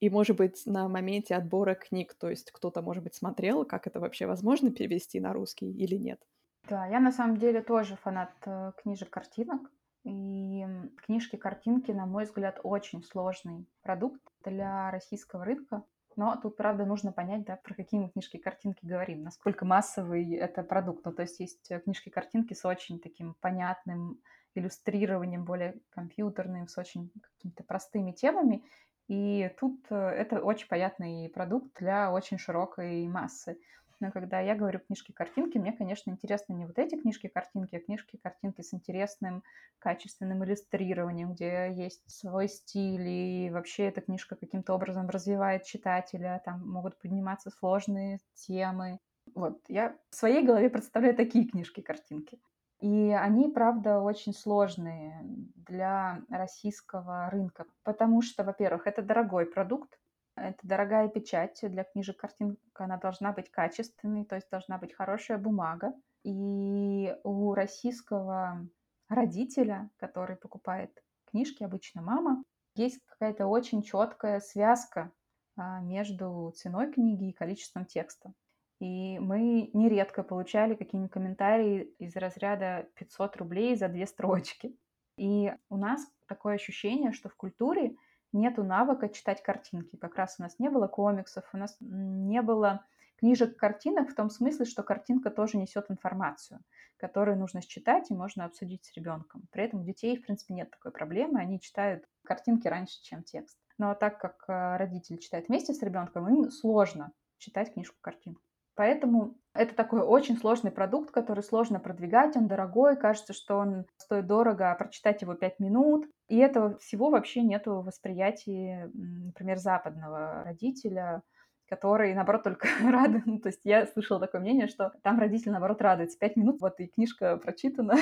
[0.00, 3.98] И, может быть, на моменте отбора книг, то есть кто-то, может быть, смотрел, как это
[3.98, 6.20] вообще возможно перевести на русский или нет?
[6.68, 9.70] Да, я на самом деле тоже фанат э, книжек-картинок.
[10.04, 10.64] И
[11.04, 15.82] книжки-картинки, на мой взгляд, очень сложный продукт для российского рынка.
[16.18, 21.04] Но тут, правда, нужно понять, да, про какие мы книжки-картинки говорим, насколько массовый это продукт.
[21.04, 24.18] Ну, то есть есть э, книжки-картинки с очень таким понятным
[24.56, 28.64] иллюстрированием, более компьютерным, с очень какими-то простыми темами.
[29.06, 33.56] И тут э, это очень понятный продукт для очень широкой массы.
[34.00, 38.72] Но когда я говорю книжки-картинки, мне, конечно, интересны не вот эти книжки-картинки, а книжки-картинки с
[38.72, 39.42] интересным,
[39.78, 46.68] качественным иллюстрированием, где есть свой стиль, и вообще эта книжка каким-то образом развивает читателя, там
[46.68, 49.00] могут подниматься сложные темы.
[49.34, 52.40] Вот, я в своей голове представляю такие книжки-картинки.
[52.80, 55.20] И они, правда, очень сложные
[55.56, 59.98] для российского рынка, потому что, во-первых, это дорогой продукт,
[60.42, 65.38] это дорогая печать для книжек, картинка, она должна быть качественной, то есть должна быть хорошая
[65.38, 65.92] бумага.
[66.24, 68.68] И у российского
[69.08, 75.12] родителя, который покупает книжки, обычно мама, есть какая-то очень четкая связка
[75.56, 78.32] а, между ценой книги и количеством текста.
[78.80, 84.76] И мы нередко получали какие-нибудь комментарии из разряда 500 рублей за две строчки.
[85.16, 87.96] И у нас такое ощущение, что в культуре
[88.32, 89.96] нету навыка читать картинки.
[89.96, 92.84] Как раз у нас не было комиксов, у нас не было
[93.18, 96.60] книжек-картинок в том смысле, что картинка тоже несет информацию,
[96.96, 99.48] которую нужно считать и можно обсудить с ребенком.
[99.50, 103.58] При этом у детей, в принципе, нет такой проблемы, они читают картинки раньше, чем текст.
[103.76, 108.42] Но так как э, родитель читает вместе с ребенком, им сложно читать книжку-картинку.
[108.78, 114.28] Поэтому это такой очень сложный продукт, который сложно продвигать, он дорогой, кажется, что он стоит
[114.28, 116.06] дорого, а прочитать его 5 минут.
[116.28, 121.22] И этого всего вообще нет в восприятии, например, западного родителя,
[121.68, 123.20] который, наоборот, только рады.
[123.26, 126.16] Ну, то есть я слышала такое мнение, что там родитель, наоборот, радуется.
[126.16, 127.96] Пять минут, вот и книжка прочитана,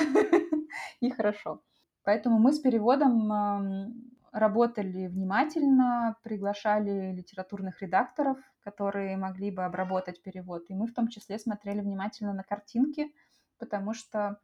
[0.99, 1.63] и хорошо.
[2.03, 3.95] Поэтому мы с переводом
[4.31, 8.37] работали внимательно, приглашали литературных редакторов,
[8.67, 10.65] которые могли бы обработать перевод.
[10.67, 13.13] И мы в том числе смотрели внимательно на картинки,
[13.59, 14.41] потому что,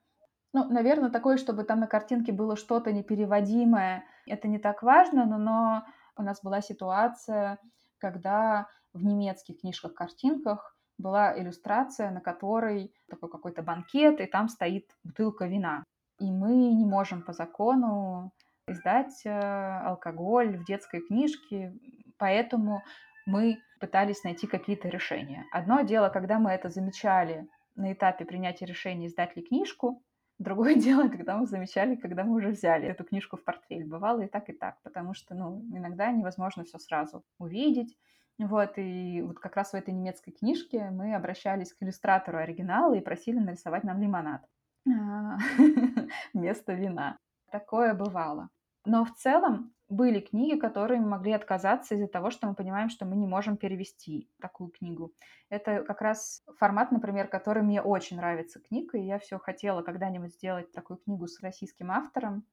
[0.53, 5.37] ну, наверное, такое, чтобы там на картинке было что-то непереводимое, это не так важно, но,
[5.37, 5.83] но
[6.15, 7.57] у нас была ситуация,
[7.97, 15.47] когда в немецких книжках-картинках была иллюстрация, на которой такой какой-то банкет, и там стоит бутылка
[15.47, 15.83] вина.
[16.19, 18.31] И мы не можем по закону
[18.69, 21.73] издать э, алкоголь в детской книжке,
[22.17, 22.83] поэтому
[23.25, 25.45] мы пытались найти какие-то решения.
[25.51, 30.01] Одно дело, когда мы это замечали на этапе принятия решения, издать ли книжку,
[30.39, 33.85] Другое дело, когда мы замечали, когда мы уже взяли эту книжку в портфель.
[33.85, 37.97] Бывало и так, и так, потому что, ну, иногда невозможно все сразу увидеть.
[38.39, 43.01] Вот, и вот как раз в этой немецкой книжке мы обращались к иллюстратору оригинала и
[43.01, 44.41] просили нарисовать нам лимонад
[44.87, 45.37] а,
[46.33, 47.19] вместо вина.
[47.51, 48.49] Такое бывало.
[48.85, 53.05] Но в целом были книги, которые мы могли отказаться из-за того, что мы понимаем, что
[53.05, 55.13] мы не можем перевести такую книгу.
[55.49, 60.33] Это как раз формат, например, который мне очень нравится книга, и я все хотела когда-нибудь
[60.33, 62.45] сделать такую книгу с российским автором.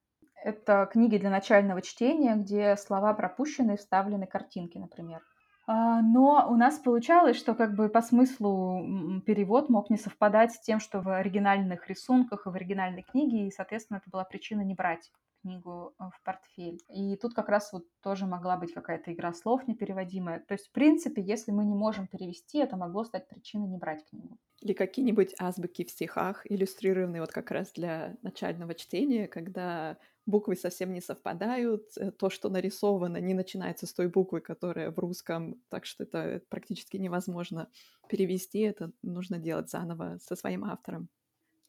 [0.43, 5.21] Это книги для начального чтения, где слова пропущены и вставлены картинки, например.
[5.67, 10.59] А, но у нас получалось, что как бы по смыслу перевод мог не совпадать с
[10.59, 14.73] тем, что в оригинальных рисунках и в оригинальной книге, и, соответственно, это была причина не
[14.73, 15.11] брать
[15.41, 16.79] книгу э, в портфель.
[16.89, 20.39] И тут как раз вот тоже могла быть какая-то игра слов непереводимая.
[20.39, 24.05] То есть, в принципе, если мы не можем перевести, это могло стать причиной не брать
[24.09, 24.37] книгу.
[24.61, 30.93] Или какие-нибудь азбуки в стихах, иллюстрированные вот как раз для начального чтения, когда буквы совсем
[30.93, 35.85] не совпадают, э, то, что нарисовано, не начинается с той буквы, которая в русском, так
[35.85, 37.69] что это практически невозможно
[38.07, 41.09] перевести, это нужно делать заново со своим автором.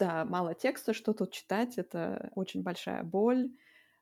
[0.02, 3.52] Да, мало текста, что тут читать, это очень большая боль.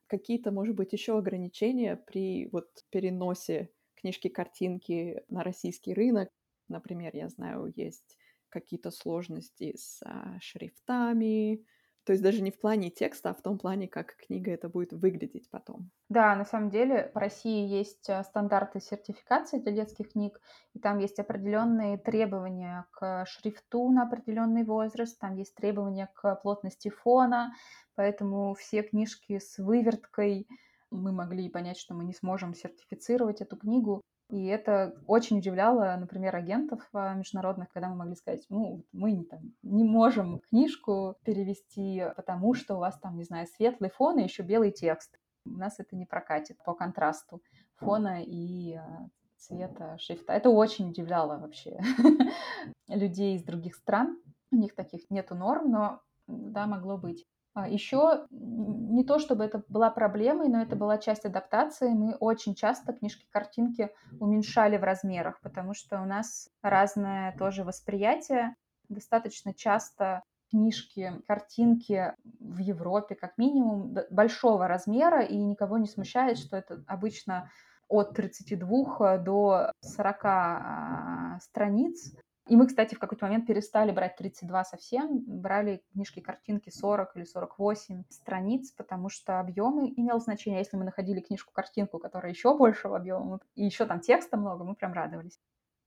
[0.07, 6.31] Какие-то, может быть, еще ограничения при вот переносе книжки-картинки на российский рынок.
[6.69, 8.17] Например, я знаю, есть
[8.49, 11.67] какие-то сложности с а, шрифтами,
[12.11, 14.93] то есть даже не в плане текста, а в том плане, как книга это будет
[14.93, 15.93] выглядеть потом.
[16.09, 20.41] Да, на самом деле в России есть э, стандарты сертификации для детских книг,
[20.75, 26.89] и там есть определенные требования к шрифту на определенный возраст, там есть требования к плотности
[26.89, 27.55] фона,
[27.95, 30.49] поэтому все книжки с выверткой
[30.91, 34.01] мы могли понять, что мы не сможем сертифицировать эту книгу.
[34.31, 39.41] И это очень удивляло, например, агентов а, международных, когда мы могли сказать, ну, мы там,
[39.63, 44.43] не можем книжку перевести, потому что у вас там, не знаю, светлый фон и еще
[44.43, 45.19] белый текст.
[45.45, 47.43] У нас это не прокатит по контрасту
[47.75, 50.33] фона и а, цвета шрифта.
[50.33, 51.81] Это очень удивляло вообще
[52.89, 54.17] людей из других стран.
[54.53, 57.27] У них таких нету норм, но да, могло быть.
[57.53, 61.91] А еще не то, чтобы это была проблемой, но это была часть адаптации.
[61.91, 63.91] Мы очень часто книжки-картинки
[64.21, 68.55] уменьшали в размерах, потому что у нас разное тоже восприятие.
[68.89, 76.57] Достаточно часто книжки, картинки в Европе, как минимум, большого размера, и никого не смущает, что
[76.57, 77.51] это обычно
[77.89, 82.15] от 32 до 40 а, страниц.
[82.51, 88.03] И мы, кстати, в какой-то момент перестали брать 32 совсем, брали книжки-картинки 40 или 48
[88.09, 90.59] страниц, потому что объемы имел значение.
[90.59, 94.93] Если мы находили книжку-картинку, которая еще большего объема, и еще там текста много, мы прям
[94.93, 95.39] радовались.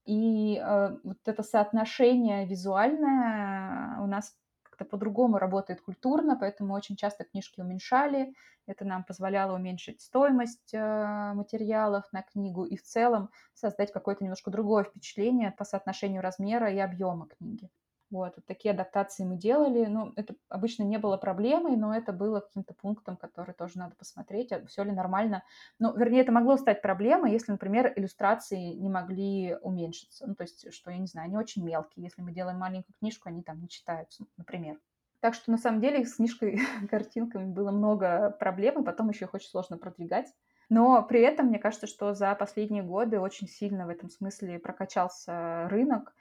[0.05, 4.33] И э, вот это соотношение визуальное у нас
[4.73, 8.33] как-то по-другому работает культурно, поэтому очень часто книжки уменьшали.
[8.65, 14.49] Это нам позволяло уменьшить стоимость э, материалов на книгу и в целом создать какое-то немножко
[14.49, 17.69] другое впечатление по соотношению размера и объема книги.
[18.13, 19.85] Вот, вот такие адаптации мы делали.
[19.85, 24.51] Ну, это обычно не было проблемой, но это было каким-то пунктом, который тоже надо посмотреть,
[24.51, 25.43] а все ли нормально.
[25.79, 30.27] Ну, вернее, это могло стать проблемой, если, например, иллюстрации не могли уменьшиться.
[30.27, 32.03] Ну, то есть, что, я не знаю, они очень мелкие.
[32.03, 34.77] Если мы делаем маленькую книжку, они там не читаются, например.
[35.19, 36.59] Так что, на самом деле, с книжкой,
[36.91, 40.27] картинками было много проблем, и потом еще их очень сложно продвигать.
[40.69, 45.67] Но при этом, мне кажется, что за последние годы очень сильно в этом смысле прокачался
[45.69, 46.13] рынок,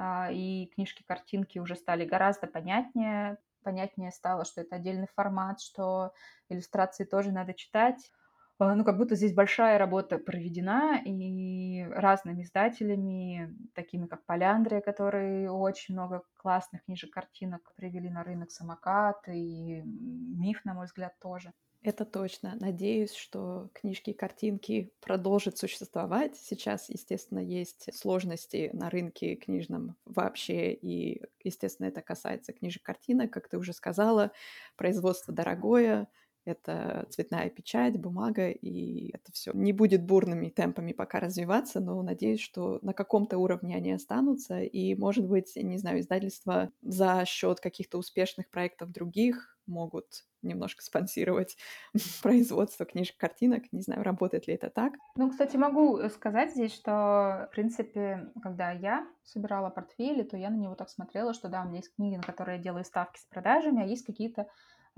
[0.00, 3.36] а, и книжки-картинки уже стали гораздо понятнее.
[3.64, 6.12] Понятнее стало, что это отдельный формат, что
[6.48, 8.12] иллюстрации тоже надо читать.
[8.60, 15.50] А, ну, как будто здесь большая работа проведена, и разными издателями, такими как Поляндрия, которые
[15.50, 21.52] очень много классных книжек-картинок привели на рынок самокат, и Миф, на мой взгляд, тоже.
[21.82, 22.56] Это точно.
[22.60, 26.36] Надеюсь, что книжки и картинки продолжат существовать.
[26.36, 33.48] Сейчас, естественно, есть сложности на рынке книжном вообще, и, естественно, это касается книжек картинок, как
[33.48, 34.32] ты уже сказала.
[34.76, 36.08] Производство дорогое,
[36.44, 42.40] это цветная печать, бумага, и это все не будет бурными темпами пока развиваться, но надеюсь,
[42.40, 47.98] что на каком-то уровне они останутся, и, может быть, не знаю, издательства за счет каких-то
[47.98, 51.56] успешных проектов других могут немножко спонсировать
[52.22, 53.64] производство книжек, картинок.
[53.72, 54.94] Не знаю, работает ли это так.
[55.16, 60.50] Ну, кстати, могу э, сказать здесь, что, в принципе, когда я собирала портфели, то я
[60.50, 63.18] на него так смотрела, что да, у меня есть книги, на которые я делаю ставки
[63.20, 64.48] с продажами, а есть какие-то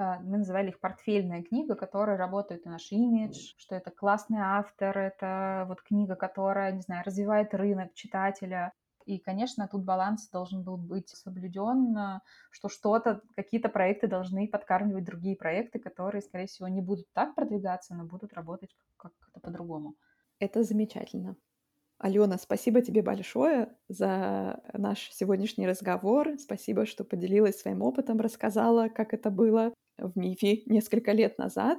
[0.01, 4.97] а, мы называли их портфельная книга, которая работает на наш имидж, что это классный автор,
[4.97, 8.72] это вот книга, которая, не знаю, развивает рынок читателя.
[9.06, 15.05] И, конечно, тут баланс должен был быть соблюден, а, что что-то, какие-то проекты должны подкармливать
[15.05, 19.94] другие проекты, которые, скорее всего, не будут так продвигаться, но будут работать как-то по-другому.
[20.39, 21.36] Это замечательно.
[21.98, 26.39] Алена, спасибо тебе большое за наш сегодняшний разговор.
[26.39, 31.78] Спасибо, что поделилась своим опытом, рассказала, как это было в МИФе несколько лет назад.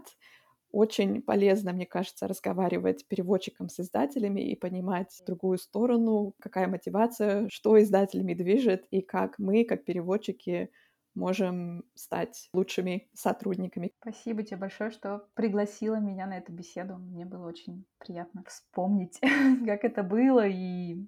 [0.72, 7.82] Очень полезно, мне кажется, разговаривать переводчиком с издателями и понимать другую сторону, какая мотивация, что
[7.82, 10.70] издателями движет и как мы, как переводчики,
[11.14, 13.92] можем стать лучшими сотрудниками.
[14.02, 16.96] Спасибо тебе большое, что пригласила меня на эту беседу.
[16.98, 19.20] Мне было очень приятно вспомнить,
[19.66, 21.06] как это было и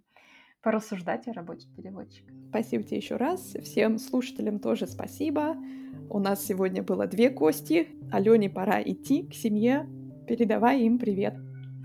[0.64, 2.34] порассуждать о работе переводчика.
[2.50, 3.56] Спасибо тебе еще раз.
[3.62, 5.56] Всем слушателям тоже спасибо.
[6.10, 7.90] У нас сегодня было две кости.
[8.12, 9.88] Алене пора идти к семье.
[10.28, 11.36] Передавай им привет.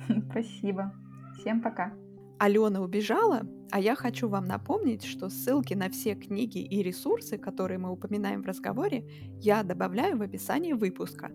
[0.30, 0.92] Спасибо.
[1.38, 1.92] Всем пока.
[2.38, 3.42] Алена убежала,
[3.72, 8.42] а я хочу вам напомнить, что ссылки на все книги и ресурсы, которые мы упоминаем
[8.42, 9.05] в разговоре,
[9.40, 11.32] я добавляю в описании выпуска.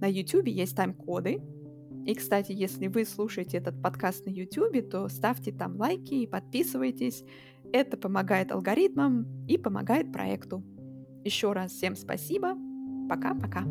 [0.00, 1.42] На YouTube есть тайм-коды.
[2.08, 7.22] И, кстати, если вы слушаете этот подкаст на YouTube, то ставьте там лайки и подписывайтесь.
[7.70, 10.64] Это помогает алгоритмам и помогает проекту.
[11.22, 12.56] Еще раз всем спасибо.
[13.10, 13.64] Пока-пока.